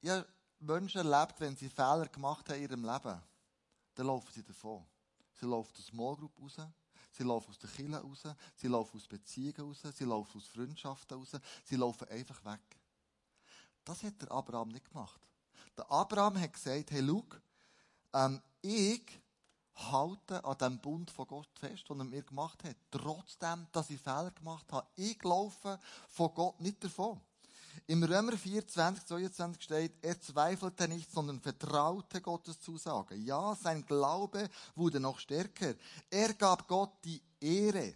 Ich 0.04 0.10
habe 0.10 0.28
Menschen 0.60 1.10
erlebt, 1.10 1.40
wenn 1.40 1.56
sie 1.56 1.70
Fehler 1.70 2.06
gemacht 2.10 2.50
haben 2.50 2.58
in 2.58 2.64
ihrem 2.64 2.84
Leben, 2.84 3.22
dann 3.96 4.06
laufen 4.06 4.30
sie 4.34 4.44
davon. 4.44 4.86
Sie 5.40 5.46
laufen 5.46 5.72
aus 5.78 5.86
Small 5.86 6.18
Group 6.18 6.38
raus, 6.42 6.58
sie 7.14 7.24
laufen 7.24 7.50
aus 7.50 7.58
der 7.58 7.70
Kirche 7.70 8.02
raus, 8.02 8.24
sie 8.58 8.68
laufen 8.68 8.98
aus 8.98 9.08
Beziehungen 9.08 9.62
raus, 9.62 9.82
sie 9.96 10.04
laufen 10.04 10.38
aus 10.38 10.48
Freundschaften 10.48 11.18
raus, 11.18 11.32
sie 11.64 11.78
laufen 11.78 12.10
einfach 12.10 12.44
weg. 12.44 12.60
Das 13.86 14.04
hat 14.04 14.22
der 14.22 14.30
Abraham 14.30 14.70
nicht 14.70 14.92
gemacht. 14.92 15.22
Der 15.78 15.90
Abraham 15.90 16.38
hat 16.38 16.52
gesagt, 16.52 16.92
hey, 16.92 17.02
schau, 17.08 17.24
ähm, 18.14 18.42
ich 18.62 19.22
halten 19.76 20.44
an 20.44 20.58
dem 20.58 20.80
Bund 20.80 21.12
von 21.12 21.28
Gott 21.28 21.50
fest, 21.58 21.90
den 21.90 22.00
er 22.00 22.04
mir 22.04 22.24
gemacht 22.24 22.62
hat. 22.66 22.76
Trotzdem, 22.92 23.68
dass 23.72 23.90
ich 23.90 24.02
Fehler 24.02 24.32
gemacht 24.32 24.70
habe. 24.70 24.86
Ich 24.98 25.24
laufe 25.24 25.80
von 26.10 26.34
Gott 26.34 26.60
nicht 26.60 26.84
davon. 26.84 27.22
Im 27.88 28.04
Römer 28.04 28.38
4, 28.38 28.68
20, 28.68 29.06
22 29.06 29.64
steht, 29.64 29.94
er 30.02 30.20
zweifelte 30.20 30.88
nicht, 30.88 31.12
sondern 31.12 31.40
vertraute 31.40 32.22
Gottes 32.22 32.60
Zusagen. 32.62 33.24
Ja, 33.26 33.56
sein 33.56 33.86
Glaube 33.86 34.50
wurde 34.76 35.00
noch 35.00 35.20
stärker. 35.20 35.76
Er 36.10 36.34
gab 36.34 36.68
Gott 36.68 36.94
die 37.04 37.22
Ehre. 37.40 37.96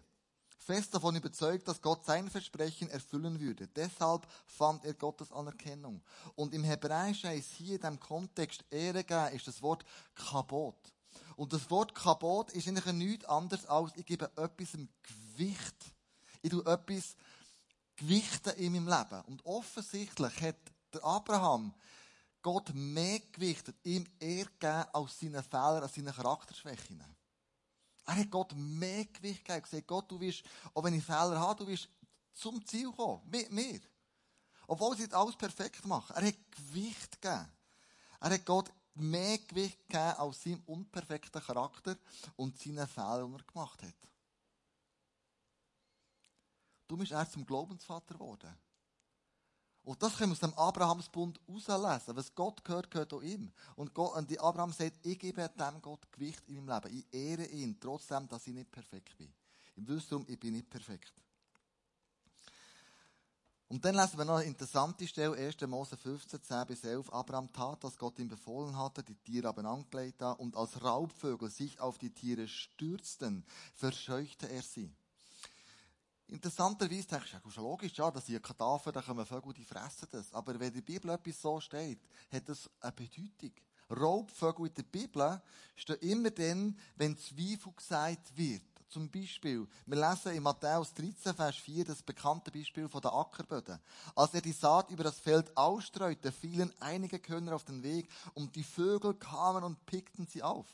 Fest 0.68 0.94
davon 0.94 1.16
überzeugt, 1.16 1.66
dass 1.70 1.82
Gott 1.82 2.06
sein 2.06 2.30
Versprechen 2.30 2.90
erfüllen 2.90 3.40
würde. 3.40 3.68
Deshalb 3.70 4.28
fand 4.46 4.84
er 4.84 4.94
Gottes 4.96 5.32
Anerkennung. 5.32 6.02
Und 6.36 6.54
im 6.54 6.66
Hebräischen 6.66 7.32
ist 7.32 7.52
hier 7.52 7.76
in 7.76 7.82
dem 7.82 8.00
Kontext 8.02 8.66
Ehre 8.70 9.06
geben, 9.06 9.34
ist 9.34 9.48
das 9.48 9.62
Wort 9.62 9.86
Kabot. 10.14 10.76
Und 11.38 11.54
das 11.54 11.70
Wort 11.72 11.96
Kabot 11.96 12.52
ist 12.52 12.68
eigentlich 12.68 12.94
nichts 12.94 13.26
anderes 13.26 13.66
als, 13.66 13.96
ich 13.96 14.06
gebe 14.06 14.26
etwas 14.36 14.78
Gewicht. 15.04 15.94
Ich 16.42 16.50
tue 16.50 16.66
etwas 16.66 17.16
gewichten 17.98 18.54
in 18.56 18.74
meinem 18.74 18.88
Leben. 18.88 19.22
Und 19.26 19.46
offensichtlich 19.46 20.42
hat 20.42 20.56
der 20.94 21.04
Abraham 21.04 21.74
Gott 22.42 22.74
mehr 22.74 23.20
gewichtet, 23.32 23.76
ihm 23.84 24.06
eher 24.20 24.46
gegeben 24.46 24.86
als 24.94 25.20
seine 25.20 25.44
Fehler, 25.44 25.82
als 25.82 25.96
seine 25.96 26.14
Charakterschwächen. 26.14 27.04
Er 28.06 28.16
hat 28.16 28.32
Gott 28.32 28.54
mehr 28.56 29.06
Gewicht 29.06 29.44
gegeben. 29.44 29.64
Gesagt, 29.64 29.88
Gott, 29.88 30.10
du 30.10 30.20
wirst, 30.20 30.44
auch 30.74 30.84
wenn 30.84 30.94
ich 30.94 31.04
Fehler 31.04 31.38
habe, 31.40 31.66
du 31.66 31.70
wirst 31.70 31.90
zum 32.34 32.66
Ziel 32.66 32.92
kommen. 32.92 33.22
Mit 33.30 33.52
mir. 33.52 33.82
Obwohl 34.68 34.96
sie 34.96 35.12
alles 35.12 35.36
perfekt 35.36 35.86
machen. 35.86 36.16
Er 36.16 36.28
hat 36.28 36.52
Gewicht 36.52 37.22
gegeben. 37.22 37.52
Er 38.22 38.30
hat 38.30 38.46
Gott 38.46 38.72
mehr 38.94 39.38
Gewicht 39.40 39.80
gegeben 39.88 40.18
als 40.18 40.42
seinem 40.42 40.62
unperfekten 40.66 41.42
Charakter 41.42 41.98
und 42.36 42.58
seinen 42.58 42.88
Fehlern, 42.88 43.32
die 43.32 43.40
er 43.40 43.44
gemacht 43.44 43.84
hat. 43.84 43.96
Du 46.88 46.98
bist 46.98 47.12
erst 47.12 47.34
zum 47.34 47.46
Glaubensvater 47.46 48.14
geworden. 48.14 48.56
Und 49.84 50.04
das 50.04 50.18
können 50.18 50.32
wir 50.32 50.34
aus 50.34 50.40
dem 50.42 50.54
Abrahamsbund 50.54 51.40
herauslesen. 51.48 52.16
Was 52.18 52.36
Gott 52.36 52.64
gehört, 52.66 52.92
gehört 52.92 53.14
auch 53.14 53.22
ihm. 53.22 53.52
Und, 53.78 53.94
Gott, 53.94 54.18
und 54.18 54.40
Abraham 54.40 54.74
sagt, 54.74 55.06
ich 55.06 55.18
gebe 55.18 55.50
dem 55.50 55.82
Gott 55.82 56.12
Gewicht 56.12 56.44
in 56.50 56.66
meinem 56.66 56.84
Leben. 56.84 56.98
Ich 56.98 57.14
ehre 57.14 57.46
ihn, 57.46 57.80
trotzdem, 57.80 58.28
dass 58.28 58.48
ich 58.48 58.54
nicht 58.54 58.70
perfekt 58.70 59.18
bin. 59.18 59.34
Im 59.78 59.88
Wissen 59.88 60.26
ich 60.28 60.40
bin 60.40 60.54
nicht 60.54 60.70
perfekt. 60.70 61.14
Und 63.70 63.84
dann 63.84 63.96
lesen 63.96 64.18
wir 64.18 64.26
noch 64.26 64.38
eine 64.38 64.46
interessante 64.46 65.08
Stelle, 65.08 65.38
1. 65.38 65.62
Mose 65.68 65.98
15, 65.98 66.42
10 66.42 66.68
bis 66.68 66.84
11. 66.84 67.10
Abraham 67.12 67.52
tat, 67.52 67.84
was 67.84 67.98
Gott 67.98 68.18
ihm 68.20 68.30
befohlen 68.30 68.78
hatte, 68.78 69.04
die 69.04 69.16
Tiere 69.16 69.50
haben 69.50 69.66
angelegt 69.66 70.22
und 70.22 70.56
als 70.56 70.82
Raubvögel 70.82 71.50
sich 71.50 71.80
auf 71.80 71.98
die 71.98 72.14
Tiere 72.14 72.48
stürzten, 72.48 73.46
verscheuchte 73.74 74.50
er 74.50 74.62
sie. 74.62 74.94
Interessanterweise 76.30 77.08
denkst 77.08 77.32
du, 77.32 77.38
ja, 77.38 77.52
schon 77.52 77.64
logisch, 77.64 77.94
ja, 77.94 78.12
dass 78.12 78.26
sie 78.26 78.40
Kadaver, 78.40 78.92
da 78.92 79.02
kommen 79.02 79.26
Vögel, 79.26 79.54
die 79.54 79.64
fressen 79.64 80.08
das. 80.12 80.34
Aber 80.34 80.60
wenn 80.60 80.68
in 80.68 80.74
der 80.74 80.82
Bibel 80.82 81.10
etwas 81.12 81.42
so 81.42 81.60
steht, 81.62 82.00
hat 82.32 82.50
das 82.50 82.70
eine 82.82 82.92
Bedeutung. 82.92 83.52
Raubvögel 83.90 84.68
in 84.68 84.74
der 84.74 84.84
Bibel 84.84 85.42
stehen 85.76 85.96
immer 86.00 86.32
dann, 86.32 86.78
wenn 86.98 87.18
Zweifel 87.18 87.72
gesagt 87.74 88.36
wird. 88.36 88.64
Zum 88.90 89.10
Beispiel, 89.10 89.68
wir 89.86 90.10
lesen 90.10 90.34
in 90.34 90.44
Matthäus 90.44 90.94
13, 90.94 91.34
Vers 91.34 91.56
4 91.58 91.86
das 91.86 92.02
bekannte 92.02 92.52
Beispiel 92.52 92.88
von 92.88 93.02
der 93.02 93.14
Ackerböden. 93.14 93.80
Als 94.16 94.34
er 94.34 94.42
die 94.42 94.54
Saat 94.54 94.90
über 94.92 95.04
das 95.04 95.20
Feld 95.20 95.56
ausstreute, 95.56 96.32
fielen 96.32 96.74
einige 96.80 97.20
Körner 97.20 97.56
auf 97.56 97.66
den 97.66 97.84
Weg 97.84 98.10
und 98.34 98.56
die 98.56 98.64
Vögel 98.64 99.14
kamen 99.14 99.64
und 99.64 99.86
pickten 99.86 100.26
sie 100.26 100.42
auf. 100.42 100.68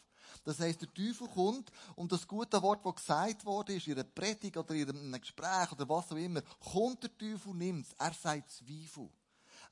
Das 0.44 0.60
heißt, 0.60 0.82
der 0.82 0.94
Teufel 0.94 1.28
kommt 1.28 1.72
und 1.96 2.12
das 2.12 2.28
gute 2.28 2.62
Wort, 2.62 2.86
das 2.86 2.96
gesagt 2.96 3.46
wurde, 3.46 3.76
ist 3.76 3.88
in 3.88 3.94
einer 3.94 4.04
Predigt 4.04 4.58
oder 4.58 4.74
in 4.76 4.90
einem 4.90 5.22
Gespräch 5.22 5.72
oder 5.72 5.88
was 5.88 6.12
auch 6.12 6.18
immer, 6.18 6.42
kommt 6.72 7.04
der 7.04 7.18
Teufel, 7.18 7.54
nimmt 7.54 7.86
es. 7.88 7.94
Er 7.98 8.14
sagt 8.14 8.52
Zweifel. 8.52 9.10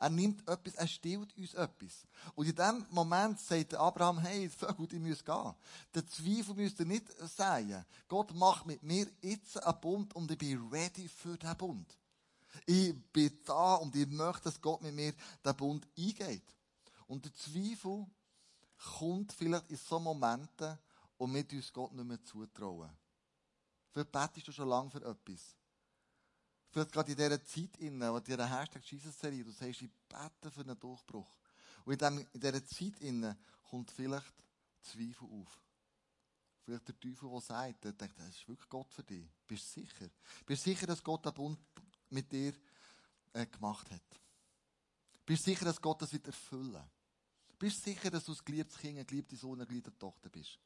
Er 0.02 0.10
nimmt 0.10 0.48
etwas, 0.50 0.74
er 0.74 0.88
stillt 0.88 1.38
uns 1.38 1.54
etwas. 1.54 2.08
Und 2.34 2.48
in 2.48 2.56
dem 2.56 2.86
Moment 2.90 3.40
sagt 3.40 3.76
Abraham, 3.76 4.18
hey, 4.18 4.50
Vögel, 4.50 4.88
die 4.88 4.98
müssen 4.98 5.24
gehen. 5.24 5.54
Der 5.94 6.08
Zweifel 6.08 6.56
müsst 6.56 6.80
ihr 6.80 6.88
nicht 6.88 7.06
sagen. 7.30 7.86
Gott 8.08 8.34
macht 8.34 8.66
mit 8.66 8.82
mir 8.82 9.06
jetzt 9.22 9.62
einen 9.62 9.80
Bund 9.80 10.16
und 10.16 10.32
ich 10.32 10.40
bin 10.40 10.70
ready 10.72 11.08
für 11.08 11.38
diesen 11.38 11.56
Bund. 11.56 11.98
Ich 12.66 12.96
bin 13.14 13.38
da 13.46 13.76
und 13.76 13.96
ich 13.96 14.08
möchte, 14.08 14.46
dass 14.46 14.60
Gott 14.60 14.82
mit 14.82 14.96
mir 14.96 15.14
den 15.46 15.56
Bund 15.56 15.88
eingeht. 15.96 16.56
Und 17.06 17.26
der 17.26 17.34
Zweifel 17.36 18.08
kommt 18.82 19.32
vielleicht 19.34 19.70
in 19.70 19.78
so 19.78 20.00
Momenten 20.00 20.78
und 21.18 21.34
wir 21.34 21.46
uns 21.52 21.72
Gott 21.72 21.94
nicht 21.94 22.06
mehr 22.06 22.24
zutrauen. 22.24 22.90
Vielleicht 23.92 24.12
betest 24.12 24.48
du 24.48 24.52
schon 24.52 24.70
lange 24.70 24.90
für 24.90 25.04
etwas. 25.06 25.56
Vielleicht 26.70 26.92
gerade 26.92 27.12
in 27.12 27.18
dieser 27.18 27.44
Zeit, 27.44 27.78
in, 27.78 28.00
dieser 28.26 28.50
Hashtag 28.50 28.84
Jesus-Serie, 28.84 29.44
du 29.44 29.52
sagst, 29.52 29.82
ich 29.82 29.92
bete 30.08 30.50
für 30.50 30.62
einen 30.62 30.80
Durchbruch. 30.80 31.28
Und 31.84 32.02
in, 32.02 32.28
dieser 32.34 32.66
Zeit 32.66 33.38
kommt 33.70 33.92
vielleicht 33.92 34.34
Zweifel 34.82 35.28
auf. 35.30 35.62
Vielleicht 36.64 36.88
der 36.88 37.00
Teufel, 37.00 37.30
der 37.30 37.42
sagt, 37.42 37.84
der 37.84 37.94
denkt, 37.94 38.18
das 38.18 38.30
ist 38.30 38.48
wirklich 38.48 38.70
Gott 38.70 38.94
für 38.94 39.04
dich. 39.04 39.28
Bist 39.48 39.76
du 39.76 39.82
sicher? 39.82 40.10
Bist 40.46 40.66
du 40.66 40.70
sicher, 40.70 40.88
dass 40.88 41.04
Gott 41.04 41.26
den 41.26 41.34
Bund 41.34 41.60
mit 42.10 42.32
dir 42.32 42.54
äh, 43.34 43.46
gemacht 43.46 43.92
hat? 43.92 44.02
Bist 45.26 45.46
du 45.46 45.52
sicher, 45.52 45.66
dass 45.66 45.82
Gott 45.82 46.02
das 46.02 46.14
wird 46.14 46.28
erfüllen 46.28 46.90
Bist 47.62 47.86
du 47.86 47.92
sicher, 47.92 48.10
dass 48.10 48.26
du 48.26 48.32
ein 48.32 48.40
geliebtes 48.44 48.76
Kind, 48.80 48.96
eine 48.96 49.06
geliebte 49.06 49.36
Sohn, 49.36 49.60
eine 49.60 49.68
geliebte 49.68 49.96
Tochter 49.96 50.30
bist? 50.30 50.58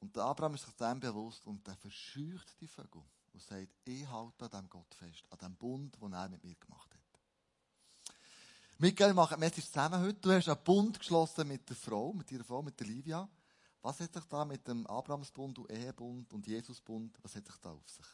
Und 0.00 0.16
der 0.16 0.24
Abraham 0.24 0.54
ist 0.54 0.64
sich 0.64 0.74
dem 0.74 0.98
bewusst 0.98 1.46
und 1.46 1.64
der 1.64 1.76
verscheucht 1.76 2.60
die 2.60 2.66
Vögel 2.66 3.04
und 3.32 3.40
sagt, 3.40 3.68
ich 3.84 4.04
halte 4.08 4.46
an 4.46 4.50
diesem 4.50 4.68
Gott 4.68 4.92
fest, 4.92 5.24
an 5.30 5.38
dem 5.38 5.54
Bund, 5.54 5.96
den 6.02 6.12
er 6.12 6.28
mit 6.28 6.42
mir 6.42 6.56
gemacht 6.56 6.92
hat. 6.92 8.16
Michael, 8.78 9.10
wir 9.10 9.14
machen 9.14 9.38
Message 9.38 9.68
zusammen 9.68 10.00
heute. 10.00 10.18
Du 10.18 10.32
hast 10.32 10.48
einen 10.48 10.64
Bund 10.64 10.98
geschlossen 10.98 11.46
mit 11.46 11.68
der 11.68 11.76
Frau, 11.76 12.12
mit 12.14 12.32
ihrer 12.32 12.42
Frau, 12.42 12.62
mit 12.62 12.80
der 12.80 12.88
Livia. 12.88 13.28
Was 13.80 14.00
hat 14.00 14.12
sich 14.12 14.24
da 14.24 14.44
mit 14.44 14.66
dem 14.66 14.84
Abrahamsbund 14.88 15.56
und 15.60 15.70
Ehebund 15.70 16.32
und 16.32 16.48
Jesusbund, 16.48 17.16
was 17.22 17.36
hat 17.36 17.46
sich 17.46 17.56
da 17.58 17.70
auf 17.70 17.88
sich? 17.88 18.06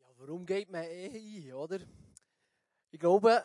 Ja, 0.00 0.11
warum 0.22 0.46
geht 0.46 0.70
man 0.70 0.84
Ehe 0.84 1.52
ein, 1.52 1.52
oder? 1.54 1.80
Ich 2.90 2.98
glaube, 2.98 3.44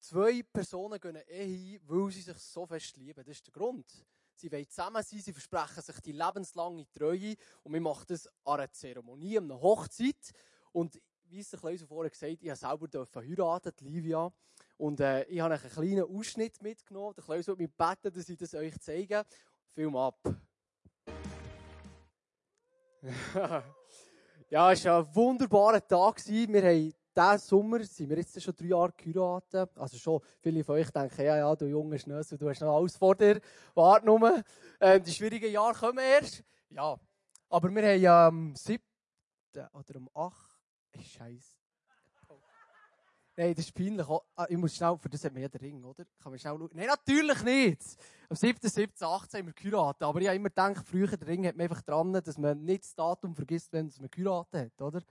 Zwei 0.00 0.42
Personen 0.42 0.98
gehen 0.98 1.18
Ehe 1.28 1.78
ein, 1.78 1.80
weil 1.86 2.10
sie 2.10 2.22
sich 2.22 2.38
so 2.38 2.64
fest 2.66 2.96
lieben. 2.96 3.22
Das 3.22 3.36
ist 3.36 3.46
der 3.46 3.52
Grund. 3.52 3.86
Sie 4.34 4.50
wollen 4.50 4.66
zusammen 4.66 5.02
sein, 5.02 5.20
sie 5.20 5.32
versprechen 5.32 5.82
sich 5.82 6.00
die 6.00 6.12
lebenslange 6.12 6.90
Treue 6.90 7.36
und 7.62 7.74
wir 7.74 7.80
machen 7.82 8.06
das 8.08 8.26
an 8.26 8.60
einer 8.60 8.72
Zeremonie, 8.72 9.36
an 9.36 9.44
einer 9.44 9.60
Hochzeit. 9.60 10.32
Und 10.72 10.98
wie 11.24 11.40
es 11.40 11.50
der 11.50 11.60
Kleusel 11.60 11.86
vorher 11.86 12.10
gesagt 12.10 12.38
ich 12.40 12.48
habe 12.48 12.56
selber 12.56 13.22
heiraten, 13.22 13.72
Livia. 13.80 14.32
Und 14.78 15.00
äh, 15.00 15.24
ich 15.24 15.40
habe 15.40 15.54
einen 15.54 15.70
kleinen 15.70 16.04
Ausschnitt 16.04 16.62
mitgenommen. 16.62 17.14
Der 17.14 17.24
Kleusel 17.24 17.48
wird 17.48 17.58
mich 17.58 17.76
beten, 17.76 18.10
dass 18.10 18.28
ich 18.30 18.38
das 18.38 18.54
euch 18.54 18.80
zeige. 18.80 19.26
Film 19.74 19.94
ab. 19.96 20.18
ja, 24.50 24.72
es 24.72 24.84
war 24.84 24.98
ein 24.98 25.14
wunderbarer 25.14 25.86
Tag. 25.86 26.20
Wir 26.26 26.62
haben 26.62 26.92
diesen 27.16 27.38
Sommer 27.38 27.82
sind 27.84 28.08
wir 28.08 28.16
jetzt 28.18 28.40
schon 28.40 28.54
drei 28.54 28.66
Jahre 28.66 28.92
geheiratet. 28.96 29.78
Also 29.78 29.96
schon 29.96 30.20
viele 30.40 30.64
von 30.64 30.76
euch 30.76 30.90
denken, 30.90 31.24
ja, 31.24 31.36
ja, 31.36 31.56
du 31.56 31.66
junger 31.66 31.98
Schnösel, 31.98 32.36
du 32.38 32.48
hast 32.48 32.60
noch 32.60 32.76
alles 32.76 32.96
vor 32.96 33.14
dir. 33.14 33.40
Warte 33.74 34.06
nur. 34.06 34.42
Ähm, 34.80 35.02
die 35.02 35.12
schwierigen 35.12 35.52
Jahre 35.52 35.74
kommen 35.74 35.98
erst. 35.98 36.42
Ja. 36.70 36.98
Aber 37.48 37.74
wir 37.74 37.82
haben 37.82 38.06
am 38.06 38.56
7. 38.56 38.82
oder 39.54 39.96
am 39.96 40.08
8. 40.14 40.34
Hey, 40.92 41.04
Scheiße. 41.04 41.56
Nein, 43.36 43.54
das 43.54 43.64
ist 43.64 43.74
peinlich. 43.74 44.06
Ah, 44.36 44.46
ich 44.48 44.58
muss 44.58 44.74
schnell, 44.74 44.98
für 44.98 45.08
das 45.08 45.24
hat 45.24 45.32
man 45.32 45.42
ja 45.42 45.48
den 45.48 45.60
Ring, 45.60 45.84
oder? 45.84 46.04
Kann 46.22 46.30
man 46.32 46.38
schnell 46.38 46.56
schauen? 46.58 46.70
Nein, 46.74 46.86
natürlich 46.86 47.42
nicht! 47.42 47.82
Am 48.30 48.36
7., 48.36 48.60
17., 48.62 49.08
18. 49.08 49.38
haben 49.40 49.46
wir 49.46 49.52
geheiratet. 49.52 50.02
Aber 50.04 50.20
ich 50.20 50.28
habe 50.28 50.36
immer 50.36 50.50
gedacht, 50.50 50.86
früher 50.86 51.08
der 51.08 51.26
Ring 51.26 51.44
hat 51.48 51.56
man 51.56 51.64
einfach 51.64 51.82
dran, 51.82 52.12
dass 52.12 52.38
man 52.38 52.64
nicht 52.64 52.84
das 52.84 52.94
Datum 52.94 53.34
vergisst, 53.34 53.72
wenn 53.72 53.92
man 53.98 54.08
geheiratet 54.08 54.72
hat, 54.72 54.82
oder? 54.82 55.02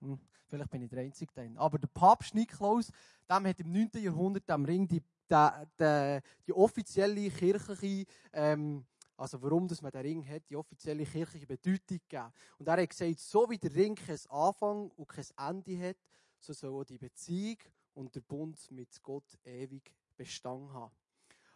Hm. 0.00 0.20
Vielleicht 0.46 0.70
bin 0.70 0.82
ich 0.82 0.88
der 0.88 1.00
Einzige 1.00 1.32
dann. 1.34 1.56
Aber 1.56 1.76
der 1.80 1.88
Papst 1.88 2.36
Niklaus, 2.36 2.92
dem 3.28 3.46
hat 3.48 3.58
im 3.58 3.72
9. 3.72 3.90
Jahrhundert 3.94 4.48
dem 4.48 4.64
Ring 4.64 4.86
die, 4.86 5.02
die, 5.28 5.48
die, 5.80 6.20
die 6.46 6.52
offizielle 6.52 7.28
kirchliche, 7.30 8.06
ähm, 8.32 8.86
also 9.16 9.42
warum 9.42 9.66
dass 9.66 9.82
man 9.82 9.90
den 9.90 10.02
Ring 10.02 10.28
hat, 10.28 10.48
die 10.48 10.54
offizielle 10.54 11.04
kirchliche 11.04 11.48
Bedeutung 11.48 11.98
gegeben. 12.08 12.32
Und 12.58 12.68
er 12.68 12.80
hat 12.80 12.90
gesagt, 12.90 13.18
so 13.18 13.50
wie 13.50 13.58
der 13.58 13.74
Ring 13.74 13.96
kein 13.96 14.20
Anfang 14.28 14.92
und 14.92 15.08
kein 15.08 15.26
Ende 15.36 15.88
hat, 15.88 15.96
so 16.38 16.52
soll 16.52 16.80
auch 16.80 16.84
die 16.84 16.98
Beziehung 16.98 17.58
und 17.94 18.14
der 18.14 18.20
Bund 18.20 18.70
mit 18.70 19.02
Gott 19.02 19.36
ewig 19.44 19.92
Bestand 20.16 20.72
haben. 20.72 20.94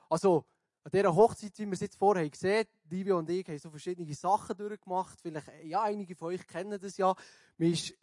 Also, 0.08 0.44
an 0.82 0.90
dieser 0.92 1.14
Hochzeit, 1.14 1.58
wie 1.58 1.66
wir 1.66 1.72
es 1.72 1.80
jetzt 1.80 1.96
vorher 1.96 2.28
gesehen 2.28 2.60
haben, 2.60 2.68
Livia 2.88 3.14
und 3.14 3.28
ich 3.28 3.46
haben 3.46 3.58
so 3.58 3.70
verschiedene 3.70 4.14
Sachen 4.14 4.56
durchgemacht. 4.56 5.20
Vielleicht, 5.20 5.46
ja, 5.64 5.82
einige 5.82 6.14
von 6.14 6.28
euch 6.28 6.46
kennen 6.46 6.80
das 6.80 6.96
ja. 6.96 7.14
Man 7.58 7.72
ist 7.72 7.94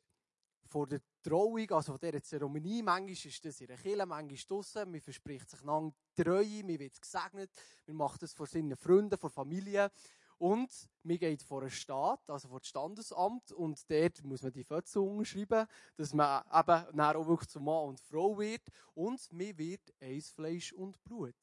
vor 0.68 0.86
der 0.86 1.00
Trauung, 1.24 1.70
also 1.72 1.94
von 1.94 2.00
dieser 2.00 2.22
Zeremonie. 2.22 2.84
Manchmal 2.84 3.12
ist 3.12 3.46
das 3.46 3.62
in 3.62 3.68
der 3.68 3.78
Kirche, 3.78 4.06
manchmal 4.06 4.38
draussen. 4.48 4.92
Man 4.92 5.02
verspricht 5.02 5.50
sich 5.50 5.64
lang 5.64 5.94
Treue, 6.16 6.64
man 6.64 6.80
wird 6.80 7.02
gesegnet, 7.02 7.52
man 7.88 7.96
macht 7.96 8.22
das 8.22 8.34
vor 8.34 8.48
seinen 8.48 8.76
Freunden, 8.76 9.18
vor 9.18 9.30
Familie. 9.30 9.92
Und 10.38 10.72
man 11.02 11.18
geht 11.18 11.42
vor 11.42 11.62
einen 11.62 11.72
Staat, 11.72 12.30
also 12.30 12.48
vor 12.48 12.60
das 12.60 12.68
Standesamt, 12.68 13.52
und 13.54 13.90
dort 13.90 14.24
muss 14.24 14.44
man 14.44 14.52
die 14.52 14.64
Fötze 14.64 15.02
unterschreiben, 15.02 15.66
dass 15.96 16.14
man 16.14 16.44
eben 16.44 17.00
auch 17.02 17.28
wirklich 17.28 17.50
zu 17.50 17.60
Mann 17.60 17.88
und 17.88 18.00
Frau 18.00 18.38
wird. 18.38 18.62
Und 18.94 19.34
man 19.34 19.58
wird 19.58 19.82
eins 20.00 20.30
Fleisch 20.30 20.74
und 20.74 21.04
Blut. 21.04 21.34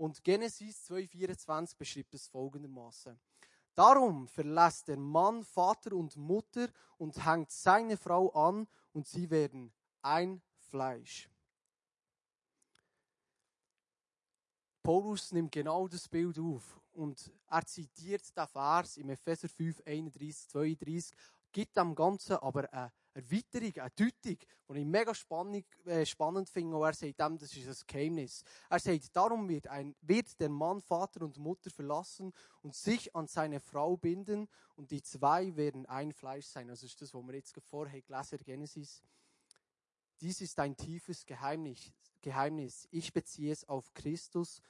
Und 0.00 0.24
Genesis 0.24 0.90
2,24 0.90 1.76
beschreibt 1.76 2.14
es 2.14 2.26
folgendermaßen. 2.26 3.20
Darum 3.74 4.28
verlässt 4.28 4.88
der 4.88 4.96
Mann 4.96 5.44
Vater 5.44 5.92
und 5.94 6.16
Mutter 6.16 6.68
und 6.96 7.22
hängt 7.22 7.50
seine 7.50 7.98
Frau 7.98 8.30
an 8.30 8.66
und 8.94 9.06
sie 9.06 9.28
werden 9.28 9.70
ein 10.00 10.40
Fleisch. 10.56 11.28
Paulus 14.82 15.32
nimmt 15.32 15.52
genau 15.52 15.86
das 15.86 16.08
Bild 16.08 16.38
auf 16.38 16.80
und 16.92 17.30
er 17.50 17.66
zitiert 17.66 18.34
den 18.34 18.46
Vers 18.46 18.96
im 18.96 19.10
Epheser 19.10 19.50
5, 19.50 19.82
31, 19.84 20.48
32, 20.48 21.14
gibt 21.52 21.76
dem 21.76 21.94
Ganzen 21.94 22.38
aber 22.38 22.72
eine 22.72 22.90
Erweiterung, 23.12 23.72
eine 23.76 23.90
Deutung, 23.90 24.38
die 24.68 24.78
ich 24.78 24.86
mega 24.86 25.14
spannend, 25.14 25.66
äh, 25.84 26.06
spannend 26.06 26.48
finde. 26.48 26.76
Und 26.76 26.84
er 26.84 26.92
sagt 26.92 27.18
dem, 27.18 27.38
das 27.38 27.56
ist 27.56 27.66
ein 27.66 27.86
Geheimnis. 27.86 28.44
Er 28.68 28.78
sagt, 28.78 29.16
darum 29.16 29.48
wird, 29.48 29.66
ein, 29.66 29.96
wird 30.00 30.38
der 30.38 30.48
Mann 30.48 30.80
Vater 30.80 31.22
und 31.22 31.36
Mutter 31.38 31.70
verlassen 31.70 32.32
und 32.62 32.74
sich 32.74 33.14
an 33.16 33.26
seine 33.26 33.58
Frau 33.58 33.96
binden 33.96 34.48
und 34.76 34.90
die 34.90 35.02
zwei 35.02 35.54
werden 35.56 35.86
ein 35.86 36.12
Fleisch 36.12 36.46
sein. 36.46 36.70
Also 36.70 36.86
ist 36.86 37.00
das, 37.02 37.12
was 37.12 37.26
wir 37.26 37.34
jetzt 37.34 37.58
vorher 37.62 38.00
gelesen 38.00 38.38
haben, 38.38 38.44
Genesis. 38.44 39.02
Dies 40.20 40.40
ist 40.40 40.58
ein 40.60 40.76
tiefes 40.76 41.26
Geheimnis. 41.26 41.92
Geheimnis. 42.20 42.86
Ich 42.90 43.12
beziehe 43.12 43.52
es 43.52 43.68
auf 43.68 43.92
Christus 43.94 44.60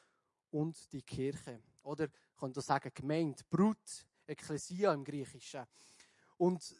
und 0.50 0.92
die 0.92 1.02
Kirche. 1.02 1.60
Oder 1.82 2.04
ich 2.04 2.38
könnte 2.38 2.60
sagen 2.60 2.90
Gemeinde, 2.94 3.42
Brut, 3.50 4.06
Ekklesia 4.26 4.94
im 4.94 5.04
Griechischen. 5.04 5.66
Und 6.36 6.74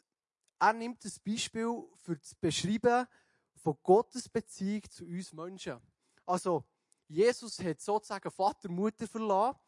er 0.61 0.73
nimmt 0.73 1.03
das 1.03 1.19
Beispiel 1.19 1.83
für 2.03 2.15
das 2.15 2.35
Beschreiben 2.35 3.07
von 3.55 3.75
Gottes 3.81 4.29
Beziehung 4.29 4.83
zu 4.91 5.05
uns 5.05 5.33
Menschen. 5.33 5.79
Also, 6.23 6.63
Jesus 7.07 7.59
hat 7.59 7.81
sozusagen 7.81 8.29
Vater, 8.29 8.69
Mutter 8.69 9.07
verlassen, 9.07 9.59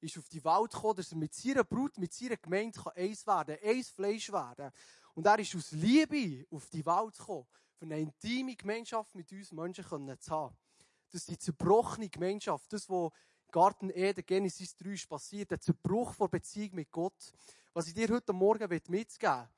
ist 0.00 0.16
auf 0.16 0.26
die 0.28 0.42
Welt 0.42 0.72
gekommen, 0.72 0.96
dass 0.96 1.12
er 1.12 1.18
mit 1.18 1.34
seiner 1.34 1.64
Brut, 1.64 1.98
mit 1.98 2.14
seiner 2.14 2.38
Gemeinde 2.38 2.80
eins 2.96 3.26
werden 3.26 3.58
kann, 3.58 3.68
eins 3.68 3.90
Fleisch 3.90 4.32
werden. 4.32 4.70
Und 5.14 5.26
er 5.26 5.38
ist 5.38 5.54
aus 5.54 5.72
Liebe 5.72 6.46
auf 6.50 6.70
die 6.70 6.84
Welt 6.86 7.18
gekommen, 7.18 7.46
für 7.76 7.84
eine 7.84 8.00
intime 8.00 8.56
Gemeinschaft 8.56 9.14
mit 9.14 9.30
uns 9.30 9.52
Menschen 9.52 9.84
zu 9.84 10.30
haben. 10.30 10.56
Das 11.10 11.20
ist 11.22 11.30
die 11.30 11.38
zerbrochene 11.38 12.08
Gemeinschaft, 12.08 12.72
das, 12.72 12.88
was 12.88 13.12
Garten 13.50 13.90
Eden, 13.90 14.24
Genesis 14.24 14.74
3 14.76 14.90
ist 14.90 15.08
passiert, 15.08 15.50
der 15.50 15.60
Zerbruch 15.60 16.14
von 16.14 16.30
Beziehung 16.30 16.74
mit 16.74 16.90
Gott. 16.90 17.32
Was 17.74 17.86
ich 17.86 17.94
dir 17.94 18.08
heute 18.08 18.32
Morgen 18.32 18.68
mitgeben 18.68 19.08
will, 19.20 19.48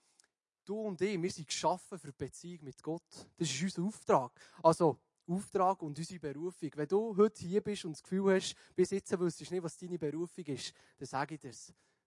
du 0.71 0.81
und 0.83 1.01
ich, 1.01 1.21
wir 1.21 1.31
sind 1.31 1.49
geschaffen 1.49 1.99
für 1.99 2.13
Beziehung 2.13 2.65
mit 2.65 2.81
Gott. 2.83 3.03
Das 3.37 3.51
ist 3.51 3.63
unser 3.63 3.83
Auftrag. 3.83 4.33
Also, 4.63 4.99
Auftrag 5.27 5.83
und 5.83 5.99
unsere 5.99 6.21
Berufung. 6.21 6.71
Wenn 6.75 6.89
du 6.89 7.17
heute 7.17 7.45
hier 7.45 7.61
bist 7.61 7.85
und 7.85 7.93
das 7.93 8.03
Gefühl 8.03 8.35
hast, 8.35 8.55
bis 8.75 8.91
jetzt 8.91 9.19
wüsstest 9.19 9.51
du 9.51 9.55
nicht, 9.55 9.63
was 9.63 9.77
deine 9.77 9.99
Berufung 9.99 10.45
ist, 10.45 10.73
dann 10.99 11.07
sage 11.07 11.35
ich 11.35 11.41
dir 11.41 11.53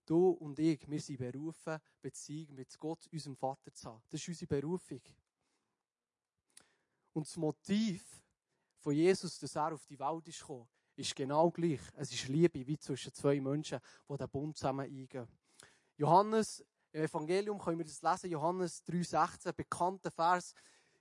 Du 0.05 0.31
und 0.31 0.59
ich, 0.59 0.89
wir 0.89 0.99
sind 0.99 1.17
berufen, 1.17 1.77
Beziehung 2.01 2.55
mit 2.55 2.77
Gott, 2.77 3.07
unserem 3.09 3.37
Vater 3.37 3.73
zu 3.73 3.87
haben. 3.87 4.01
Das 4.09 4.19
ist 4.19 4.27
unsere 4.27 4.47
Berufung. 4.47 5.01
Und 7.13 7.25
das 7.25 7.37
Motiv 7.37 8.21
von 8.79 8.93
Jesus, 8.93 9.39
dass 9.39 9.55
er 9.55 9.73
auf 9.73 9.85
die 9.85 9.97
Welt 9.99 10.27
ist 10.27 10.39
gekommen, 10.41 10.67
ist 10.97 11.15
genau 11.15 11.49
gleich. 11.51 11.79
Es 11.95 12.11
ist 12.11 12.27
Liebe, 12.27 12.67
wie 12.67 12.77
zwischen 12.77 13.13
zwei 13.13 13.39
Menschen, 13.39 13.79
die 14.09 14.17
den 14.17 14.29
Bund 14.29 14.57
zusammen 14.57 14.85
eingehen. 14.85 15.27
Johannes, 15.95 16.65
im 16.93 17.03
Evangelium 17.03 17.57
können 17.57 17.79
wir 17.79 17.85
das 17.85 18.01
lesen, 18.01 18.29
Johannes 18.29 18.83
3,16, 18.85 19.51
bekannter 19.53 20.11
Vers. 20.11 20.53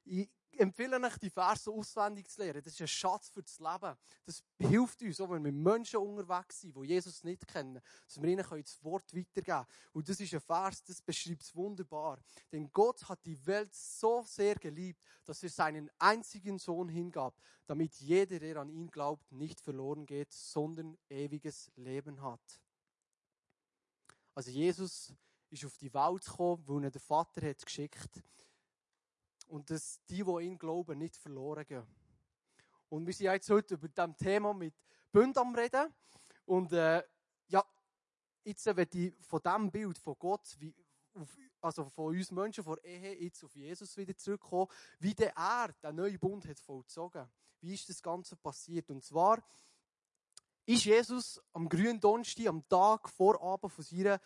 Ich 0.05 0.29
empfehle 0.57 0.99
euch, 0.99 1.19
die 1.19 1.29
Verse 1.29 1.71
auswendig 1.71 2.31
zu 2.31 2.41
lernen. 2.41 2.63
Das 2.63 2.73
ist 2.73 2.81
ein 2.81 2.89
Schatz 2.89 3.29
für 3.29 3.43
das 3.43 3.59
Leben. 3.59 3.95
Das 4.25 4.43
hilft 4.59 5.03
uns, 5.03 5.21
auch 5.21 5.31
wenn 5.31 5.45
wir 5.45 5.53
Menschen 5.53 5.99
unterwegs 5.99 6.63
sind, 6.63 6.75
die 6.75 6.87
Jesus 6.87 7.23
nicht 7.25 7.47
kennen, 7.47 7.79
dass 8.07 8.21
wir 8.21 8.29
ihnen 8.29 8.43
das 8.43 8.83
Wort 8.83 9.15
weitergeben 9.15 9.45
können. 9.45 9.67
Und 9.93 10.09
das 10.09 10.19
ist 10.19 10.33
ein 10.33 10.41
Vers, 10.41 10.83
das 10.83 11.03
beschreibt 11.03 11.43
es 11.43 11.55
wunderbar. 11.55 12.19
Denn 12.51 12.71
Gott 12.73 13.07
hat 13.07 13.23
die 13.27 13.47
Welt 13.47 13.75
so 13.75 14.25
sehr 14.27 14.55
geliebt, 14.55 15.03
dass 15.27 15.43
er 15.43 15.51
seinen 15.51 15.91
einzigen 15.99 16.59
Sohn 16.59 16.89
hingab, 16.89 17.35
damit 17.67 17.95
jeder, 17.97 18.39
der 18.39 18.57
an 18.57 18.71
ihn 18.71 18.91
glaubt, 18.91 19.31
nicht 19.31 19.61
verloren 19.61 20.07
geht, 20.07 20.33
sondern 20.33 20.97
ewiges 21.11 21.71
Leben 21.77 22.23
hat. 22.23 22.41
Also 24.35 24.51
Jesus 24.51 25.15
ist 25.53 25.65
auf 25.67 25.77
die 25.77 25.93
Welt 25.93 26.25
gekommen, 26.25 26.63
weil 26.67 26.85
ihn 26.85 26.91
der 26.91 27.01
Vater 27.01 27.47
hat 27.47 27.65
geschickt 27.65 28.23
und 29.49 29.69
dass 29.71 30.01
die, 30.07 30.25
die 30.25 30.45
ihn 30.45 30.59
glauben, 30.59 30.99
nicht 30.99 31.17
verloren 31.17 31.67
gehen. 31.67 31.87
Und 32.89 33.07
wir 33.07 33.13
sind 33.13 33.27
jetzt 33.27 33.51
heute 33.51 33.75
über 33.75 33.89
dieses 33.89 34.17
Thema 34.17 34.55
mit 34.55 34.75
Bünd 35.11 35.37
am 35.37 35.55
Reden. 35.55 35.93
Und 36.47 36.73
äh, 36.73 37.03
ja, 37.49 37.65
jetzt 38.45 38.65
werde 38.65 38.99
ich 38.99 39.15
von 39.21 39.43
diesem 39.43 39.71
Bild 39.71 39.99
von 39.99 40.17
Gott, 40.19 40.57
wie, 40.59 40.75
auf, 41.15 41.37
also 41.61 41.85
von 41.85 42.17
uns 42.17 42.31
Menschen, 42.31 42.65
von 42.65 42.79
Ehe, 42.83 43.23
jetzt 43.23 43.45
auf 43.45 43.55
Jesus 43.55 43.97
wieder 43.97 44.17
zurückkommen, 44.17 44.69
wie 44.99 45.15
der 45.15 45.37
er 45.37 45.75
den 45.83 45.97
neuen 45.97 46.19
Bund 46.19 46.47
hat 46.49 46.59
vollzogen. 46.59 47.29
Wie 47.61 47.75
ist 47.75 47.89
das 47.89 48.03
Ganze 48.03 48.37
passiert? 48.37 48.91
Und 48.91 49.05
zwar 49.05 49.43
ist 50.65 50.85
Jesus 50.85 51.41
am 51.53 51.69
grünen 51.69 52.01
Donnerstag, 52.01 52.47
am 52.47 52.67
Tag 52.69 53.09
vor 53.11 53.41
Abend 53.43 53.73
von 53.73 53.85
seiner 53.85 54.21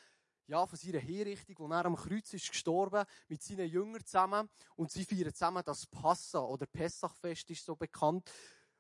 ja, 0.47 0.67
von 0.67 0.79
seiner 0.79 1.01
Hinrichtung, 1.01 1.57
wo 1.59 1.69
er 1.73 1.85
am 1.85 1.97
Kreuz 1.97 2.33
ist 2.33 2.51
gestorben, 2.51 3.05
mit 3.29 3.43
seinen 3.43 3.69
Jüngern 3.69 4.05
zusammen. 4.05 4.49
Und 4.77 4.91
sie 4.91 5.05
feiern 5.05 5.33
zusammen 5.33 5.63
das 5.65 5.87
Passa 5.87 6.41
oder 6.41 6.67
Pessachfest 6.67 7.51
ist 7.51 7.65
so 7.65 7.75
bekannt. 7.75 8.31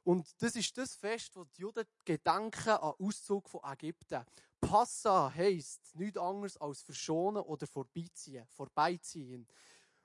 Und 0.05 0.29
das 0.41 0.55
ist 0.55 0.77
das 0.79 0.95
Fest, 0.95 1.35
wo 1.35 1.45
die 1.45 1.63
Juden 1.63 1.85
gedenken 2.05 2.71
an 2.71 2.95
Auszug 2.99 3.49
von 3.49 3.61
Ägypten. 3.65 4.25
Passa 4.61 5.33
heisst 5.35 5.95
nichts 5.97 6.19
anderes 6.19 6.57
als 6.57 6.83
verschonen 6.83 7.43
oder 7.43 7.67
vorbeiziehen, 7.67 8.47
vorbeiziehen. 8.47 9.47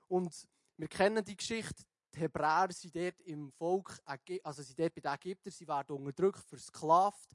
Und 0.08 0.48
wir 0.76 0.88
kennen 0.88 1.24
die 1.24 1.36
Geschichte. 1.36 1.84
Die 2.14 2.20
Hebräer 2.20 2.68
sind 2.72 2.94
dort 2.94 3.20
im 3.22 3.50
Volk, 3.52 3.98
also 4.42 4.62
sind 4.62 4.78
dort 4.78 4.94
bei 4.94 5.00
den 5.00 5.14
Ägyptern, 5.14 5.52
sie 5.52 5.66
werden 5.66 5.96
unterdrückt, 5.96 6.44
versklavt 6.44 7.30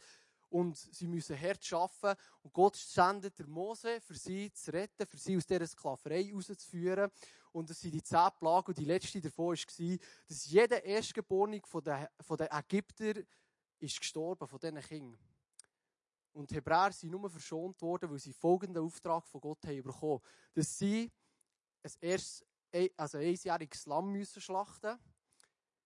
und 0.50 0.78
sie 0.78 1.08
müssen 1.08 1.40
hart 1.40 1.72
arbeiten. 1.74 2.20
Und 2.42 2.54
Gott 2.54 2.76
sendet 2.76 3.38
der 3.38 3.48
Mose, 3.48 4.00
für 4.02 4.16
sie 4.16 4.52
zu 4.52 4.72
retten, 4.72 5.06
für 5.06 5.18
sie 5.18 5.38
aus 5.38 5.46
dieser 5.46 5.68
Sklaverei 5.68 6.32
rauszuführen. 6.34 7.12
Und 7.52 7.70
das 7.70 7.82
sind 7.82 7.94
die 7.94 8.04
zehn 8.04 8.30
Plagen. 8.40 8.68
Und 8.68 8.78
die 8.78 8.86
letzte 8.86 9.22
davon 9.22 9.56
war, 9.56 9.98
dass 10.28 10.46
jeder 10.46 10.84
Erstgeborene 10.84 11.62
von 11.66 11.84
den, 11.84 12.08
von 12.22 12.38
ist 13.80 14.00
gestorben, 14.00 14.48
von 14.48 14.60
diesen 14.60 14.82
Kindern. 14.82 15.20
Und 16.34 16.52
die 16.52 16.56
Hebräer 16.56 16.92
sind 16.92 17.10
nur 17.10 17.30
verschont 17.30 17.82
worden, 17.82 18.12
weil 18.12 18.20
sie 18.20 18.34
folgenden 18.34 18.84
Auftrag 18.84 19.26
von 19.28 19.42
Gott 19.42 19.66
haben 19.66 19.84
bekommen. 19.84 20.22
Dass 20.54 20.78
sie 20.78 21.12
ein 21.84 21.92
erstes, 22.00 22.46
also 22.96 23.18
ein 23.18 23.26
einjähriges 23.26 23.86
Lamm 23.86 24.12
müssen 24.12 24.42
schlachten, 24.42 25.00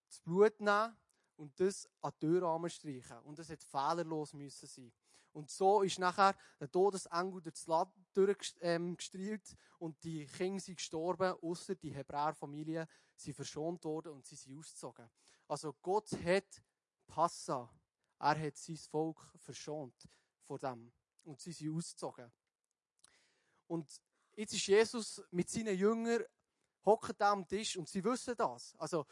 das 0.08 0.20
Blut 0.20 0.60
nehmen 0.60 0.94
und 1.42 1.58
das 1.58 1.88
an 2.00 2.12
die 2.14 2.26
Türrahmen 2.26 2.70
streichen. 2.70 3.18
Und 3.24 3.36
das 3.36 3.50
hat 3.50 3.64
fehlerlos 3.64 4.32
müssen 4.32 4.68
sein. 4.68 4.92
Und 5.32 5.50
so 5.50 5.82
ist 5.82 5.98
nachher 5.98 6.36
der 6.60 6.70
Todesengel 6.70 7.42
durch 7.42 7.54
das 7.54 7.66
Land 7.66 7.92
durchgestrahlt 8.14 8.60
ähm, 8.60 8.96
und 9.78 10.04
die 10.04 10.26
Kinder 10.26 10.60
sind 10.60 10.76
gestorben, 10.76 11.34
außer 11.42 11.74
die 11.74 11.92
Hebräerfamilie 11.92 12.86
sind 13.16 13.34
verschont 13.34 13.82
worden 13.84 14.12
und 14.12 14.24
sie 14.24 14.36
sind 14.36 14.56
ausgezogen. 14.56 15.10
Also 15.48 15.72
Gott 15.82 16.12
hat 16.24 16.62
Passa, 17.06 17.68
er 18.20 18.38
hat 18.40 18.56
sein 18.56 18.76
Volk 18.76 19.18
verschont 19.38 20.08
vor 20.42 20.60
dem 20.60 20.92
und 21.24 21.40
sie 21.40 21.52
sind 21.52 21.74
ausgezogen. 21.74 22.30
Und 23.66 23.90
jetzt 24.36 24.54
ist 24.54 24.66
Jesus 24.66 25.20
mit 25.30 25.48
seinen 25.50 25.76
Jüngern 25.76 26.22
hocken 26.84 27.14
da 27.18 27.32
am 27.32 27.48
Tisch 27.48 27.76
und 27.76 27.88
sie 27.88 28.04
wissen 28.04 28.36
das. 28.36 28.76
Also 28.78 29.06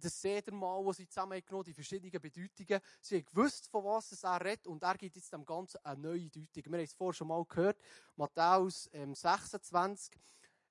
das 0.00 0.20
Sedermal, 0.20 0.84
das 0.84 0.96
sie 0.98 1.08
zusammengenommen 1.08 1.64
die 1.64 1.74
verschiedenen 1.74 2.20
Bedeutungen. 2.20 2.80
Sie 3.00 3.16
haben 3.16 3.24
gewusst, 3.24 3.68
von 3.68 3.84
was 3.84 4.22
er 4.22 4.44
redet 4.44 4.66
und 4.66 4.82
er 4.82 4.96
gibt 4.96 5.16
jetzt 5.16 5.32
dem 5.32 5.44
Ganzen 5.44 5.78
eine 5.84 6.00
neue 6.00 6.28
Deutung. 6.28 6.64
Wir 6.72 6.78
haben 6.78 6.84
es 6.84 6.92
vorher 6.92 7.14
schon 7.14 7.28
mal 7.28 7.44
gehört, 7.44 7.78
Matthäus 8.16 8.88
ähm, 8.92 9.14
26. 9.14 10.18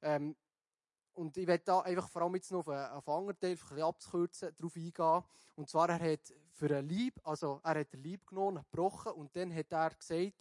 Ähm, 0.02 0.36
und 1.14 1.36
ich 1.36 1.48
werde 1.48 1.64
da 1.66 1.82
einfach 1.82 2.08
vor 2.10 2.22
allem 2.22 2.36
jetzt 2.36 2.52
noch 2.52 2.60
auf 2.60 2.70
einen, 2.70 2.92
auf 2.92 3.08
einen 3.08 3.18
anderen 3.18 3.40
Teil, 3.40 3.52
ein 3.52 3.58
bisschen 3.58 3.82
abzukürzen, 3.82 4.56
darauf 4.56 4.76
eingehen. 4.76 5.24
Und 5.56 5.70
zwar, 5.70 5.90
er 5.90 6.14
hat 6.14 6.34
für 6.54 6.78
ein 6.78 6.88
Lieb, 6.88 7.20
also 7.24 7.60
er 7.64 7.80
hat 7.80 7.92
den 7.92 8.04
Lieb 8.04 8.26
genommen, 8.26 8.64
gebrochen 8.72 9.12
und 9.14 9.36
dann 9.36 9.54
hat 9.54 9.72
er 9.72 9.90
gesagt, 9.90 10.34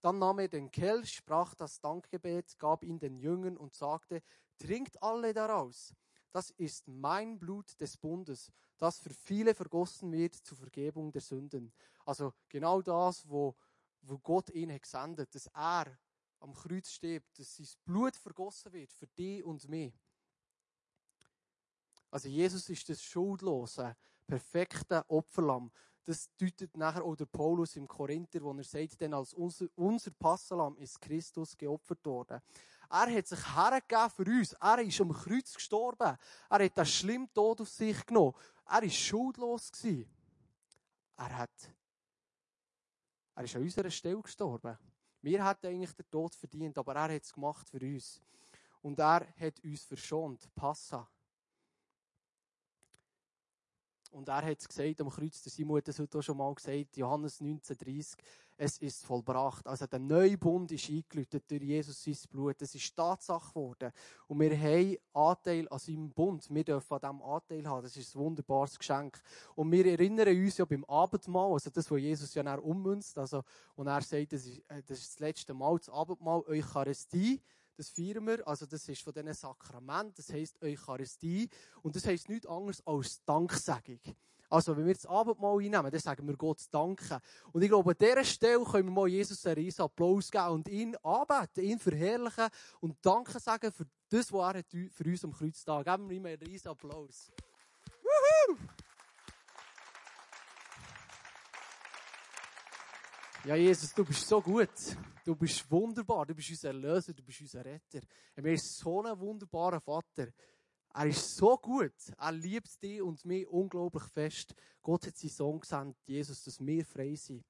dann 0.00 0.18
nahm 0.18 0.38
er 0.38 0.48
den 0.48 0.70
Kelch, 0.70 1.16
sprach 1.16 1.54
das 1.54 1.80
Dankgebet, 1.80 2.58
gab 2.58 2.82
ihn 2.82 2.98
den 2.98 3.18
Jüngern 3.18 3.56
und 3.56 3.74
sagte, 3.74 4.22
trinkt 4.58 5.02
alle 5.02 5.34
daraus. 5.34 5.94
Das 6.32 6.50
ist 6.50 6.88
mein 6.88 7.38
Blut 7.38 7.78
des 7.80 7.96
Bundes, 7.96 8.50
das 8.78 8.98
für 8.98 9.10
viele 9.10 9.54
vergossen 9.54 10.10
wird 10.12 10.34
zur 10.34 10.56
Vergebung 10.56 11.12
der 11.12 11.20
Sünden. 11.20 11.72
Also 12.04 12.32
genau 12.48 12.82
das, 12.82 13.28
wo, 13.28 13.54
wo 14.00 14.18
Gott 14.18 14.50
ihn 14.50 14.72
hat 14.72 14.82
gesendet, 14.82 15.34
dass 15.34 15.46
er 15.48 15.96
am 16.40 16.54
Kreuz 16.54 16.90
stirbt, 16.90 17.38
dass 17.38 17.56
sein 17.56 17.68
Blut 17.84 18.16
vergossen 18.16 18.72
wird 18.72 18.92
für 18.92 19.06
dich 19.06 19.44
und 19.44 19.68
mich. 19.68 19.94
Also 22.10 22.28
Jesus 22.28 22.68
ist 22.68 22.88
das 22.88 23.02
schuldlose, 23.02 23.96
perfekte 24.26 25.04
Opferlamm. 25.08 25.70
Das 26.04 26.28
deutet 26.36 26.76
nachher 26.76 27.04
auch 27.04 27.14
der 27.14 27.26
Paulus 27.26 27.76
im 27.76 27.86
Korinther, 27.86 28.42
wo 28.42 28.52
er 28.52 28.64
sagt, 28.64 29.00
denn 29.00 29.14
als 29.14 29.32
unser, 29.34 29.66
unser 29.76 30.10
Passalam 30.10 30.76
ist 30.76 31.00
Christus 31.00 31.56
geopfert 31.56 32.04
worden. 32.04 32.40
Er 32.92 33.10
hat 33.10 33.26
sich 33.26 33.56
hergegeben 33.56 34.10
für 34.10 34.24
uns. 34.24 34.52
Er 34.52 34.78
ist 34.80 35.00
am 35.00 35.14
Kreuz 35.14 35.54
gestorben. 35.54 36.18
Er 36.50 36.64
hat 36.64 36.76
das 36.76 36.90
schlimme 36.90 37.32
Tod 37.32 37.62
auf 37.62 37.68
sich 37.70 38.04
genommen. 38.04 38.34
Er 38.68 38.82
ist 38.82 38.96
schuldlos 38.96 39.72
gewesen. 39.72 40.06
Er 41.16 41.38
hat, 41.38 41.74
er 43.34 43.44
ist 43.44 43.56
an 43.56 43.62
unserer 43.62 43.90
Stelle 43.90 44.20
gestorben. 44.20 44.76
Wir 45.22 45.42
hätten 45.42 45.68
eigentlich 45.68 45.92
den 45.94 46.10
Tod 46.10 46.34
verdient, 46.34 46.76
aber 46.76 46.94
er 46.94 47.14
hat 47.14 47.22
es 47.22 47.32
gemacht 47.32 47.66
für 47.70 47.80
uns. 47.80 48.20
Und 48.82 48.98
er 48.98 49.26
hat 49.40 49.58
uns 49.64 49.84
verschont. 49.84 50.54
Passa. 50.54 51.08
Und 54.12 54.28
er 54.28 54.42
hat 54.42 54.58
es 54.58 54.68
gesagt 54.68 55.00
am 55.00 55.08
Kreuz, 55.08 55.42
der 55.42 55.50
Simon 55.50 55.78
hat 55.78 55.88
das 55.88 55.98
heute 55.98 56.18
auch 56.18 56.22
schon 56.22 56.36
mal 56.36 56.54
gesagt, 56.54 56.96
Johannes 56.96 57.40
19,30, 57.40 58.16
es 58.58 58.78
ist 58.78 59.04
vollbracht. 59.04 59.66
Also 59.66 59.86
der 59.86 59.98
neue 59.98 60.36
Bund 60.36 60.70
ist 60.70 60.88
eingelütet 60.88 61.50
durch 61.50 61.62
Jesus 61.62 62.04
sein 62.04 62.16
Blut. 62.30 62.60
Es 62.60 62.74
ist 62.74 62.94
Tatsache 62.94 63.48
geworden. 63.48 63.90
Und 64.28 64.40
wir 64.40 64.56
haben 64.56 64.96
Anteil 65.14 65.66
an 65.68 65.78
seinem 65.78 66.10
Bund. 66.10 66.46
Wir 66.50 66.62
dürfen 66.62 66.92
an 66.94 67.00
diesem 67.00 67.22
Anteil 67.22 67.66
haben. 67.66 67.82
Das 67.82 67.96
ist 67.96 68.14
ein 68.14 68.20
wunderbares 68.20 68.78
Geschenk. 68.78 69.20
Und 69.54 69.72
wir 69.72 69.86
erinnern 69.86 70.28
uns 70.28 70.58
ja 70.58 70.64
beim 70.64 70.84
Abendmahl, 70.84 71.52
also 71.52 71.70
das, 71.70 71.90
was 71.90 72.00
Jesus 72.00 72.34
ja 72.34 72.54
ummünzt, 72.56 73.18
also, 73.18 73.42
und 73.74 73.86
er 73.86 74.02
sagt, 74.02 74.32
das 74.32 74.46
ist, 74.46 74.58
äh, 74.68 74.82
das 74.86 74.98
ist 74.98 75.14
das 75.14 75.20
letzte 75.20 75.54
Mal, 75.54 75.78
das 75.78 75.88
Abendmahl, 75.88 76.42
Eucharistie, 76.46 77.40
das 77.82 77.90
feiern 77.90 78.24
wir, 78.28 78.46
also 78.46 78.64
das 78.64 78.88
ist 78.88 79.02
von 79.02 79.12
diesen 79.12 79.34
Sakrament, 79.34 80.16
das 80.16 80.32
heisst 80.32 80.62
Eucharistie, 80.62 81.48
und 81.82 81.96
das 81.96 82.06
heisst 82.06 82.28
nichts 82.28 82.46
anderes 82.46 82.80
als 82.86 83.24
Danksagung. 83.24 83.98
Also, 84.48 84.76
wenn 84.76 84.86
wir 84.86 84.94
das 84.94 85.06
Abendmahl 85.06 85.58
einnehmen, 85.58 85.90
dann 85.90 86.00
sagen 86.00 86.28
wir 86.28 86.36
Gott 86.36 86.60
Danke. 86.70 87.20
Und 87.52 87.62
ich 87.62 87.68
glaube, 87.68 87.90
an 87.90 87.96
dieser 87.98 88.22
Stelle 88.22 88.62
können 88.64 88.88
wir 88.88 88.92
mal 88.92 89.08
Jesus 89.08 89.44
einen 89.46 89.56
riesen 89.56 89.82
Applaus 89.82 90.30
geben 90.30 90.48
und 90.48 90.68
ihn 90.68 90.94
anbeten, 91.02 91.64
ihn 91.64 91.78
verherrlichen 91.78 92.48
und 92.80 92.94
Danke 93.00 93.40
sagen 93.40 93.72
für 93.72 93.86
das, 94.10 94.30
was 94.30 94.54
er 94.54 94.62
für 94.90 95.04
uns 95.04 95.24
am 95.24 95.32
Kreuztag. 95.32 95.86
Geben 95.86 96.08
wir 96.08 96.16
ihm 96.18 96.26
einen 96.26 96.42
riesen 96.42 96.68
Applaus. 96.68 97.32
Woohoo! 98.02 98.58
Ja, 103.44 103.56
Jesus, 103.56 103.92
du 103.92 104.04
bist 104.04 104.28
so 104.28 104.40
gut. 104.40 104.70
Du 105.24 105.34
bist 105.34 105.68
wunderbar. 105.68 106.24
Du 106.26 106.32
bist 106.32 106.50
unser 106.50 106.68
Erlöser. 106.68 107.12
Du 107.12 107.24
bist 107.24 107.40
unser 107.40 107.64
Retter. 107.64 108.00
Er 108.36 108.44
ist 108.44 108.78
so 108.78 109.02
ein 109.02 109.18
wunderbarer 109.18 109.80
Vater. 109.80 110.28
Er 110.94 111.06
ist 111.06 111.36
so 111.36 111.56
gut. 111.56 111.92
Er 112.18 112.30
liebt 112.30 112.80
dich 112.80 113.02
und 113.02 113.24
mich 113.24 113.48
unglaublich 113.48 114.04
fest. 114.14 114.54
Gott 114.80 115.08
hat 115.08 115.16
seinen 115.16 115.30
Sohn 115.30 115.58
gesandt, 115.58 115.96
Jesus, 116.06 116.44
dass 116.44 116.64
wir 116.64 116.84
frei 116.84 117.16
sind. 117.16 117.44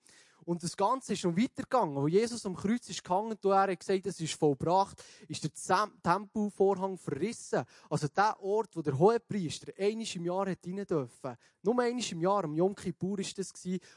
Und 0.44 0.62
das 0.62 0.76
Ganze 0.76 1.12
ist 1.12 1.24
noch 1.24 1.36
weitergegangen. 1.36 1.96
Wo 1.96 2.08
Jesus 2.08 2.44
am 2.46 2.56
Kreuz 2.56 2.88
ist 2.88 3.02
gehangen, 3.02 3.32
und 3.32 3.44
er 3.44 3.70
hat 3.70 3.78
gesagt, 3.78 4.06
es 4.06 4.20
ist 4.20 4.34
vollbracht, 4.34 5.02
ist 5.28 5.44
der 5.44 5.88
Tempelvorhang 6.02 6.98
verrissen. 6.98 7.64
Also 7.88 8.08
der 8.08 8.40
Ort, 8.42 8.76
wo 8.76 8.82
der 8.82 8.98
Hohepriester 8.98 9.72
einisch 9.78 10.16
im 10.16 10.24
Jahr 10.24 10.46
rein 10.46 10.56
dürfen. 10.62 11.36
Nur 11.62 11.80
einisch 11.80 12.12
im 12.12 12.20
Jahr, 12.20 12.44
am 12.44 12.54
Yom 12.54 12.74
Kippur 12.74 13.18
ist 13.20 13.38
das 13.38 13.52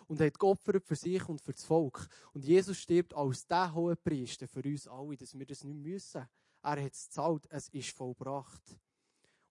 und 0.07 0.19
hat 0.19 0.39
geopfert 0.39 0.85
für 0.85 0.95
sich 0.95 1.27
und 1.27 1.41
für 1.41 1.53
das 1.53 1.63
Volk. 1.63 2.07
Und 2.33 2.45
Jesus 2.45 2.77
stirbt 2.77 3.15
als 3.15 3.47
der 3.47 3.73
Hohepriester 3.73 4.47
für 4.47 4.61
uns 4.61 4.87
alle, 4.87 5.17
dass 5.17 5.37
wir 5.37 5.45
das 5.45 5.63
nicht 5.63 5.79
müssen. 5.79 6.27
Er 6.61 6.83
hat 6.83 6.93
es 6.93 7.05
gezahlt, 7.05 7.47
es 7.49 7.69
ist 7.69 7.89
vollbracht. 7.89 8.77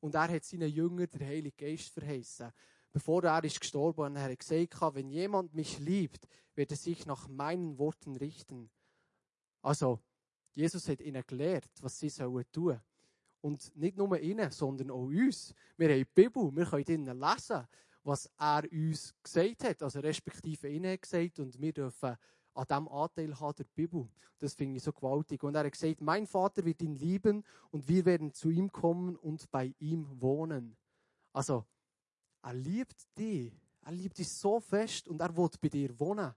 Und 0.00 0.14
er 0.14 0.28
hat 0.28 0.44
seinen 0.44 0.68
Jüngern 0.68 1.08
den 1.08 1.26
Heiligen 1.26 1.56
Geist 1.56 1.88
verheißen 1.88 2.52
bevor 2.94 3.24
er 3.24 3.42
ist 3.42 3.60
gestorben 3.60 4.02
und 4.02 4.16
er 4.16 4.30
hat 4.30 4.38
gesagt, 4.38 4.94
wenn 4.94 5.10
jemand 5.10 5.52
mich 5.52 5.80
liebt, 5.80 6.28
wird 6.54 6.70
er 6.70 6.76
sich 6.76 7.04
nach 7.06 7.26
meinen 7.28 7.76
Worten 7.76 8.16
richten. 8.16 8.70
Also, 9.62 9.98
Jesus 10.52 10.88
hat 10.88 11.00
ihnen 11.00 11.24
gelehrt, 11.26 11.68
was 11.82 11.98
sie 11.98 12.08
sollen 12.08 12.44
tun. 12.52 12.80
Und 13.40 13.76
nicht 13.76 13.96
nur 13.96 14.16
ihnen, 14.20 14.48
sondern 14.52 14.92
auch 14.92 15.06
uns. 15.06 15.52
Wir 15.76 15.88
haben 15.88 15.98
die 15.98 16.04
Bibel, 16.04 16.54
wir 16.54 16.66
können 16.66 16.84
ihnen 16.86 17.20
lesen, 17.20 17.66
was 18.04 18.30
er 18.38 18.62
uns 18.70 19.12
gesagt 19.22 19.64
hat, 19.64 19.82
also 19.82 19.98
respektive 19.98 20.68
ihnen 20.68 20.92
hat 20.92 21.02
gesagt, 21.02 21.40
und 21.40 21.60
wir 21.60 21.72
dürfen 21.72 22.16
an 22.54 22.66
diesem 22.68 22.88
Anteil 22.88 23.40
haben 23.40 23.56
der 23.56 23.64
Bibel. 23.74 24.08
Das 24.38 24.54
finde 24.54 24.76
ich 24.76 24.84
so 24.84 24.92
gewaltig. 24.92 25.42
Und 25.42 25.56
er 25.56 25.64
hat 25.64 25.72
gesagt, 25.72 26.00
mein 26.00 26.28
Vater 26.28 26.64
wird 26.64 26.80
ihn 26.80 26.94
lieben 26.94 27.42
und 27.72 27.88
wir 27.88 28.04
werden 28.04 28.32
zu 28.32 28.50
ihm 28.50 28.70
kommen 28.70 29.16
und 29.16 29.50
bei 29.50 29.74
ihm 29.80 30.06
wohnen. 30.20 30.76
Also, 31.32 31.64
er 32.44 32.54
liebt 32.54 33.06
dich. 33.18 33.52
Er 33.82 33.92
liebt 33.92 34.18
dich 34.18 34.28
so 34.28 34.60
fest 34.60 35.08
und 35.08 35.20
er 35.20 35.36
will 35.36 35.48
bei 35.60 35.68
dir 35.68 35.98
wohnen. 35.98 36.32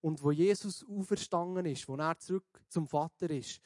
Und 0.00 0.22
wo 0.22 0.32
Jesus 0.32 0.84
auferstanden 0.84 1.66
ist, 1.66 1.88
wo 1.88 1.96
er 1.96 2.18
zurück 2.18 2.64
zum 2.68 2.86
Vater 2.86 3.30
ist, 3.30 3.60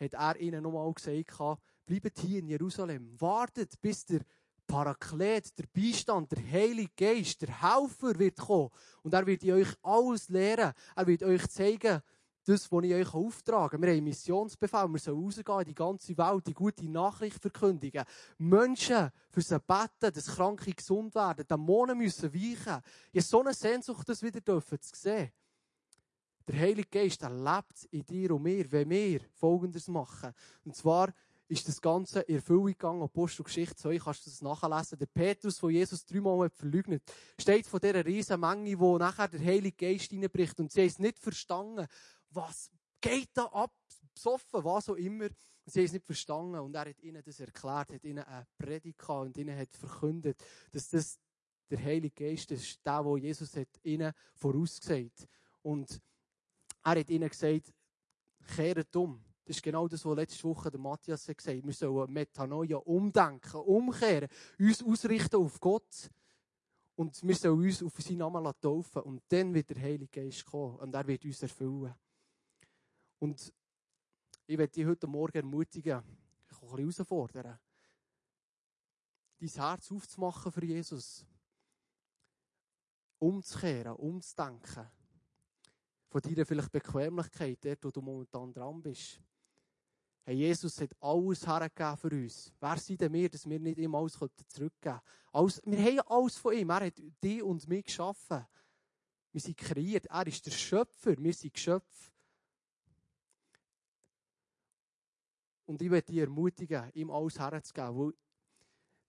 hat 0.00 0.14
er 0.14 0.40
ihnen 0.40 0.62
nochmal 0.62 0.92
gesagt, 0.92 1.60
bleibt 1.86 2.18
hier 2.18 2.38
in 2.38 2.48
Jerusalem, 2.48 3.20
wartet, 3.20 3.80
bis 3.80 4.04
der 4.06 4.20
Paraklet, 4.66 5.58
der 5.58 5.66
Beistand, 5.72 6.32
der 6.32 6.50
Heilige 6.50 6.92
Geist, 6.96 7.42
der 7.42 7.62
Helfer 7.62 8.18
wird 8.18 8.38
kommen. 8.38 8.70
Und 9.02 9.12
er 9.12 9.26
wird 9.26 9.44
euch 9.44 9.68
alles 9.82 10.28
lehren. 10.30 10.72
Er 10.96 11.06
wird 11.06 11.22
euch 11.22 11.46
zeigen, 11.48 12.00
das, 12.44 12.70
was 12.70 12.84
ich 12.84 12.94
euch 12.94 13.14
auftrage. 13.14 13.80
Wir 13.80 13.88
haben 13.88 13.96
einen 13.96 14.04
Missionsbefehl. 14.04 14.88
Wir 14.88 14.98
sollen 14.98 15.24
rausgehen 15.24 15.60
in 15.60 15.66
die 15.66 15.74
ganze 15.74 16.16
Welt, 16.16 16.46
die 16.46 16.54
gute 16.54 16.88
Nachricht 16.88 17.40
verkündigen. 17.40 18.04
Menschen 18.38 19.10
für 19.30 19.40
sie 19.40 19.58
beten, 19.58 20.12
dass 20.12 20.26
Kranke 20.26 20.72
gesund 20.72 21.14
werden. 21.14 21.46
Dämonen 21.48 21.98
müssen 21.98 22.32
weichen. 22.32 22.82
Ich 23.12 23.22
habe 23.22 23.22
so 23.22 23.40
eine 23.40 23.54
Sehnsucht, 23.54 24.08
das 24.08 24.22
wieder 24.22 24.42
zu 24.44 24.78
sehen. 24.94 25.30
Der 26.46 26.60
Heilige 26.60 26.88
Geist, 26.90 27.22
er 27.22 27.30
lebt 27.30 27.84
in 27.90 28.04
dir 28.04 28.32
und 28.32 28.42
mir, 28.42 28.70
wenn 28.70 28.90
wir 28.90 29.20
Folgendes 29.32 29.88
machen. 29.88 30.34
Und 30.64 30.76
zwar 30.76 31.12
ist 31.48 31.68
das 31.68 31.80
Ganze 31.80 32.20
in 32.20 32.36
Erfüllung 32.36 32.66
gegangen, 32.66 33.02
Apostelgeschichte 33.02 33.76
2, 33.76 33.98
kannst 33.98 34.26
du 34.26 34.30
das 34.30 34.42
nachlesen. 34.42 34.98
Der 34.98 35.06
Petrus, 35.06 35.58
der 35.58 35.70
Jesus 35.70 36.04
dreimal 36.04 36.46
hat 36.46 36.54
verleugnet, 36.54 37.02
steht 37.38 37.66
von 37.66 37.80
dieser 37.80 38.04
riesen 38.04 38.40
Menge, 38.40 38.78
wo 38.78 38.98
nachher 38.98 39.28
der 39.28 39.40
Heilige 39.40 39.76
Geist 39.76 40.12
reinbricht 40.12 40.58
und 40.60 40.72
sie 40.72 40.80
haben 40.80 40.88
es 40.88 40.98
nicht 40.98 41.18
verstanden, 41.18 41.86
was 42.34 42.70
geht 43.00 43.30
da 43.34 43.44
ab? 43.46 43.72
Besoffen, 44.12 44.64
was 44.64 44.88
auch 44.88 44.94
immer. 44.94 45.28
Sie 45.66 45.80
haben 45.80 45.86
es 45.86 45.92
nicht 45.92 46.04
verstanden. 46.04 46.58
Und 46.58 46.74
er 46.74 46.88
hat 46.88 47.02
ihnen 47.02 47.22
das 47.24 47.40
erklärt, 47.40 47.92
hat 47.92 48.04
ihnen 48.04 48.24
eine 48.24 48.46
Predigt 48.58 48.98
gehabt 48.98 49.26
und 49.26 49.36
ihnen 49.36 49.58
hat 49.58 49.74
verkündet, 49.76 50.42
dass 50.70 50.88
das 50.88 51.18
der 51.70 51.82
Heilige 51.82 52.24
Geist 52.24 52.50
ist, 52.50 52.84
der, 52.84 53.04
wo 53.04 53.16
Jesus 53.16 53.56
hat 53.56 53.68
ihnen 53.82 54.12
vorausgesagt. 54.34 55.26
Und 55.62 56.00
er 56.84 57.00
hat 57.00 57.10
ihnen 57.10 57.28
gesagt, 57.28 57.72
kehrt 58.54 58.94
um. 58.96 59.22
Das 59.44 59.56
ist 59.56 59.62
genau 59.62 59.88
das, 59.88 60.04
was 60.04 60.16
letzte 60.16 60.44
Woche 60.44 60.70
der 60.70 60.80
Matthias 60.80 61.28
hat 61.28 61.36
gesagt. 61.36 61.64
Wir 61.64 61.72
sollen 61.72 62.12
Metanoia 62.12 62.76
umdenken, 62.78 63.56
umkehren, 63.60 64.28
uns 64.58 64.82
ausrichten 64.82 65.36
auf 65.36 65.60
Gott. 65.60 66.10
Und 66.96 67.22
wir 67.22 67.34
sollen 67.34 67.60
uns 67.60 67.82
auf 67.82 67.92
seinen 67.98 68.18
Namen 68.18 68.52
taufen. 68.60 69.02
Und 69.02 69.22
dann 69.28 69.52
wird 69.52 69.70
der 69.70 69.82
Heilige 69.82 70.22
Geist 70.22 70.44
kommen 70.46 70.76
und 70.76 70.94
er 70.94 71.06
wird 71.06 71.24
uns 71.24 71.42
erfüllen. 71.42 71.94
Und 73.18 73.52
ich 74.46 74.58
werde 74.58 74.72
dich 74.72 74.86
heute 74.86 75.06
Morgen 75.06 75.38
ermutigen, 75.38 76.02
ich 76.50 76.62
ein 76.62 76.76
bisschen 76.76 76.78
herausfordern, 76.78 77.58
dein 79.38 79.48
Herz 79.48 79.90
aufzumachen 79.90 80.52
für 80.52 80.64
Jesus. 80.64 81.24
Umzukehren, 83.18 83.96
umzudenken. 83.96 84.90
Von 86.08 86.20
deiner 86.20 86.46
vielleicht 86.46 86.70
Bequemlichkeit, 86.70 87.64
dort 87.64 87.84
wo 87.84 87.90
du 87.90 88.00
momentan 88.02 88.52
dran 88.52 88.82
bist. 88.82 89.20
Hey, 90.26 90.36
Jesus 90.36 90.80
hat 90.80 90.96
alles 91.00 91.46
hergegeben 91.46 91.96
für 91.98 92.08
uns. 92.08 92.52
Wer 92.58 92.78
sind 92.78 93.00
denn 93.00 93.12
wir, 93.12 93.28
dass 93.28 93.48
wir 93.48 93.60
nicht 93.60 93.78
ihm 93.78 93.94
alles 93.94 94.14
zurückgeben 94.14 94.70
können? 94.80 95.00
Alles, 95.32 95.60
wir 95.64 95.78
haben 95.78 96.00
alles 96.08 96.36
von 96.38 96.54
ihm. 96.54 96.70
Er 96.70 96.86
hat 96.86 97.02
dich 97.22 97.42
und 97.42 97.68
mich 97.68 97.84
geschaffen. 97.84 98.46
Wir 99.32 99.40
sind 99.40 99.56
kreiert. 99.56 100.06
Er 100.06 100.26
ist 100.26 100.46
der 100.46 100.52
Schöpfer. 100.52 101.14
Wir 101.18 101.34
sind 101.34 101.52
Geschöpfe. 101.52 102.13
Und 105.66 105.80
ich 105.80 105.90
möchte 105.90 106.12
dich 106.12 106.20
ermutigen, 106.20 106.90
ihm 106.94 107.10
alles 107.10 107.38
herzugeben. 107.38 108.12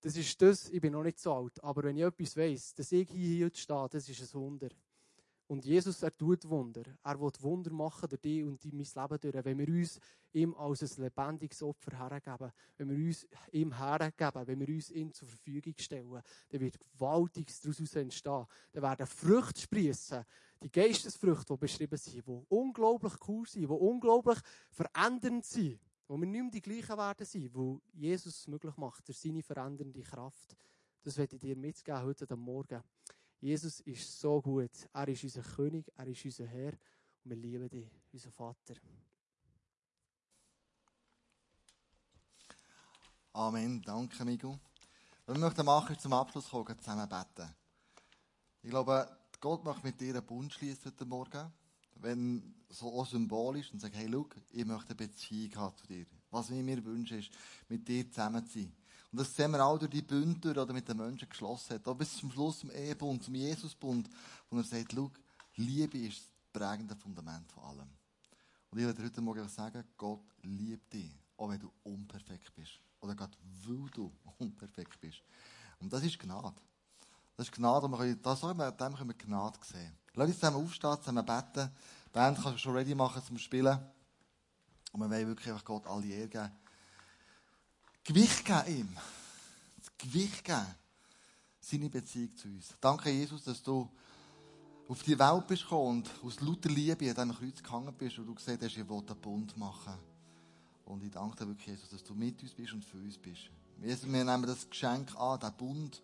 Das 0.01 0.15
ist 0.15 0.41
das, 0.41 0.69
ich 0.69 0.81
bin 0.81 0.93
noch 0.93 1.03
nicht 1.03 1.19
so 1.19 1.33
alt, 1.33 1.63
aber 1.63 1.83
wenn 1.83 1.97
ich 1.97 2.03
etwas 2.03 2.37
weiss, 2.37 2.75
dass 2.75 2.91
ich 2.91 3.09
hier 3.09 3.45
heute 3.45 3.57
stehe, 3.57 3.87
das 3.89 4.07
ist 4.07 4.35
ein 4.35 4.39
Wunder. 4.39 4.69
Und 5.47 5.63
Jesus, 5.63 6.01
er 6.01 6.15
tut 6.15 6.47
Wunder. 6.49 6.83
Er 7.03 7.19
will 7.19 7.31
Wunder 7.39 7.71
machen 7.71 8.09
durch 8.09 8.21
dich 8.21 8.43
und 8.43 8.63
mein 8.65 8.83
Leben 8.83 9.19
durch. 9.21 9.45
Wenn 9.45 9.59
wir 9.59 9.67
uns 9.67 9.99
ihm 10.33 10.55
als 10.55 10.81
ein 10.81 11.03
lebendiges 11.03 11.61
Opfer 11.61 11.97
hergeben, 11.97 12.51
wenn 12.77 12.89
wir 12.89 13.07
uns 13.07 13.27
ihm 13.51 13.77
hergeben, 13.77 14.47
wenn 14.47 14.59
wir 14.59 14.69
uns 14.69 14.89
ihm 14.89 15.13
zur 15.13 15.27
Verfügung 15.27 15.75
stellen, 15.77 16.21
dann 16.49 16.61
wird 16.61 16.79
Gewaltiges 16.79 17.61
daraus 17.61 17.95
entstehen. 17.95 18.45
Dann 18.71 18.83
werden 18.83 19.05
Früchte 19.05 19.61
sprießen, 19.61 20.25
die 20.63 20.71
Geistesfrüchte, 20.71 21.53
die 21.53 21.59
beschrieben 21.59 21.97
sind, 21.97 22.25
die 22.25 22.45
unglaublich 22.49 23.13
cool 23.27 23.45
sind, 23.47 23.61
die 23.61 23.67
unglaublich 23.67 24.39
verändernd 24.71 25.45
sind, 25.45 25.79
wo 26.07 26.17
wir 26.17 26.27
nicht 26.27 26.41
mehr 26.41 26.51
die 26.51 26.61
gleichen 26.61 26.97
werden 26.97 27.25
sein, 27.25 27.49
wo 27.53 27.81
Jesus 27.93 28.39
es 28.39 28.47
möglich 28.47 28.75
macht, 28.77 29.07
durch 29.07 29.17
seine 29.17 29.41
verändernde 29.41 30.01
Kraft. 30.01 30.55
Das 31.01 31.17
werde 31.17 31.35
ich 31.35 31.41
dir 31.41 31.55
mitgeben 31.55 32.01
heute 32.03 32.29
am 32.29 32.39
Morgen. 32.39 32.83
Jesus 33.39 33.79
ist 33.81 34.19
so 34.19 34.41
gut. 34.41 34.71
Er 34.93 35.07
ist 35.07 35.23
unser 35.23 35.41
König, 35.41 35.91
er 35.95 36.07
ist 36.07 36.25
unser 36.25 36.45
Herr 36.45 36.73
und 36.73 37.31
wir 37.31 37.35
lieben 37.35 37.69
dich, 37.69 37.89
unser 38.11 38.31
Vater. 38.31 38.75
Amen. 43.33 43.81
Danke, 43.81 44.23
Migu. 44.23 44.55
Wir 45.25 45.37
möchten 45.37 45.65
machen, 45.65 45.99
zum 45.99 46.13
Abschluss 46.13 46.49
kommen, 46.49 46.79
zusammen 46.79 47.09
beten. 47.09 47.53
Ich 48.61 48.69
glaube, 48.69 49.17
Gott 49.41 49.63
möchte 49.63 49.85
mit 49.85 49.99
dir 49.99 50.15
einen 50.15 50.25
Bund 50.25 50.53
schließen 50.53 50.85
heute 50.85 51.05
Morgen. 51.05 51.51
Wenn 51.95 52.55
so 52.69 52.91
auch 52.91 53.05
symbolisch 53.05 53.71
und 53.71 53.79
sagt, 53.79 53.95
hey, 53.95 54.09
schau, 54.11 54.27
ich 54.51 54.65
möchte 54.65 54.89
eine 54.89 54.95
Beziehung 54.95 55.55
haben 55.55 55.77
zu 55.77 55.87
dir. 55.87 56.05
Was 56.29 56.49
ich 56.49 56.61
mir 56.61 56.83
wünsche, 56.83 57.17
ist, 57.17 57.31
mit 57.69 57.87
dir 57.87 58.09
zusammen 58.09 58.45
zu 58.45 58.59
sein. 58.59 58.73
Und 59.11 59.19
das 59.19 59.33
sehen 59.33 59.51
wir 59.51 59.63
auch 59.63 59.77
durch 59.77 59.91
die 59.91 60.01
Bünde 60.01 60.49
oder 60.51 60.73
mit 60.73 60.87
den 60.89 60.97
Menschen 60.97 61.29
geschlossen 61.29 61.75
hat. 61.75 61.87
Auch 61.87 61.95
bis 61.95 62.17
zum 62.17 62.31
Schluss 62.31 62.59
zum 62.59 62.71
Ehebund, 62.71 63.23
zum 63.23 63.35
Jesusbund, 63.35 64.09
wo 64.49 64.57
er 64.57 64.63
sagt, 64.63 64.91
schau, 64.93 65.09
Liebe 65.55 65.97
ist 65.99 66.19
das 66.19 66.29
prägende 66.51 66.95
Fundament 66.97 67.49
von 67.51 67.63
allem. 67.63 67.89
Und 68.69 68.79
ich 68.79 68.85
würde 68.85 69.03
heute 69.03 69.21
Morgen 69.21 69.47
sagen, 69.47 69.85
Gott 69.95 70.25
liebt 70.41 70.91
dich, 70.91 71.11
auch 71.37 71.49
wenn 71.49 71.59
du 71.59 71.71
unperfekt 71.83 72.53
bist. 72.55 72.81
Oder 72.99 73.15
gerade 73.15 73.37
weil 73.65 73.89
du 73.91 74.11
unperfekt 74.39 74.99
bist. 74.99 75.23
Und 75.79 75.93
das 75.93 76.03
ist 76.03 76.19
Gnade. 76.19 76.61
Das 77.37 77.47
ist 77.47 77.55
Gnade, 77.55 77.87
wir 77.89 77.97
können, 77.97 78.21
das, 78.21 78.41
dem 78.41 78.57
können 78.57 79.09
wir 79.09 79.13
Gnade 79.13 79.59
sehen. 79.61 79.97
Lass 80.13 80.27
uns 80.27 80.39
zusammen 80.39 80.63
aufstehen, 80.63 80.97
zusammen 80.99 81.25
beten. 81.25 81.69
Die 82.05 82.11
Band 82.11 82.37
kannst 82.37 82.53
du 82.53 82.57
schon 82.57 82.75
ready 82.75 82.95
machen 82.95 83.21
zum 83.25 83.37
Spielen. 83.37 83.77
Und 84.93 85.01
wir 85.01 85.09
wollen 85.09 85.27
wirklich 85.27 85.49
einfach 85.49 85.65
Gott 85.65 85.85
alle 85.87 86.07
Ehre 86.07 86.29
geben. 86.29 86.51
Gewicht 88.05 88.45
geben 88.45 88.77
ihm. 88.77 88.97
Das 89.77 89.91
Gewicht 89.97 90.43
geben. 90.43 90.75
Seine 91.59 91.89
Beziehung 91.89 92.35
zu 92.37 92.47
uns. 92.47 92.73
Danke, 92.79 93.09
Jesus, 93.09 93.43
dass 93.43 93.61
du 93.61 93.89
auf 94.87 95.03
die 95.03 95.17
Welt 95.17 95.47
bist 95.47 95.63
gekommen 95.63 96.03
und 96.03 96.11
aus 96.23 96.39
lauter 96.39 96.69
Liebe 96.69 97.09
an 97.09 97.15
diesem 97.15 97.35
Kreuz 97.35 97.63
gehangen 97.63 97.93
bist 97.93 98.19
und 98.19 98.27
du 98.27 98.35
gesagt 98.35 98.63
hast, 98.63 98.77
ich 98.77 98.87
will 98.87 98.97
einen 98.97 99.21
Bund 99.21 99.57
machen. 99.57 99.95
Und 100.85 101.03
ich 101.03 101.11
danke 101.11 101.35
dir 101.35 101.47
wirklich, 101.47 101.67
Jesus, 101.67 101.89
dass 101.89 102.03
du 102.03 102.13
mit 102.13 102.41
uns 102.41 102.53
bist 102.53 102.73
und 102.73 102.85
für 102.85 102.97
uns 102.97 103.17
bist. 103.17 103.49
Wir 103.77 104.23
nehmen 104.23 104.45
das 104.45 104.69
Geschenk 104.69 105.13
an, 105.19 105.39
den 105.39 105.53
Bund, 105.53 106.01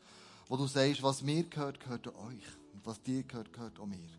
wo 0.52 0.58
du 0.58 0.68
sagst, 0.68 1.02
was 1.02 1.22
mir 1.22 1.46
gehört, 1.46 1.80
gehört 1.80 2.08
euch. 2.08 2.44
Und 2.74 2.86
was 2.86 3.02
dir 3.02 3.24
gehört, 3.24 3.54
gehört 3.54 3.80
auch 3.80 3.86
mir. 3.86 4.10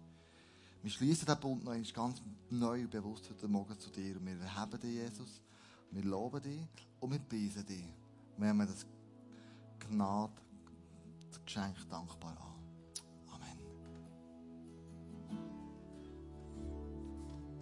Wir 0.83 0.91
schließen 0.91 1.27
den 1.27 1.39
Bund 1.39 1.63
noch 1.63 1.75
ganz 1.93 2.23
neu 2.49 2.81
und 2.81 2.91
bewusst 2.91 3.29
heute 3.29 3.49
Morgen 3.49 3.79
zu 3.79 3.91
dir. 3.91 4.17
Und 4.17 4.25
wir 4.25 4.41
erheben 4.41 4.81
dich, 4.81 4.95
Jesus. 4.95 5.43
Wir 5.91 6.03
loben 6.03 6.41
dich 6.41 6.89
und 7.01 7.13
wir 7.13 7.19
preisen 7.19 7.67
dich. 7.67 7.85
Wir 8.39 8.47
nehmen 8.47 8.67
das 8.67 8.87
Gnade, 9.79 10.33
das 11.29 11.45
Geschenk 11.45 11.77
dankbar 11.91 12.35
an. 12.41 12.52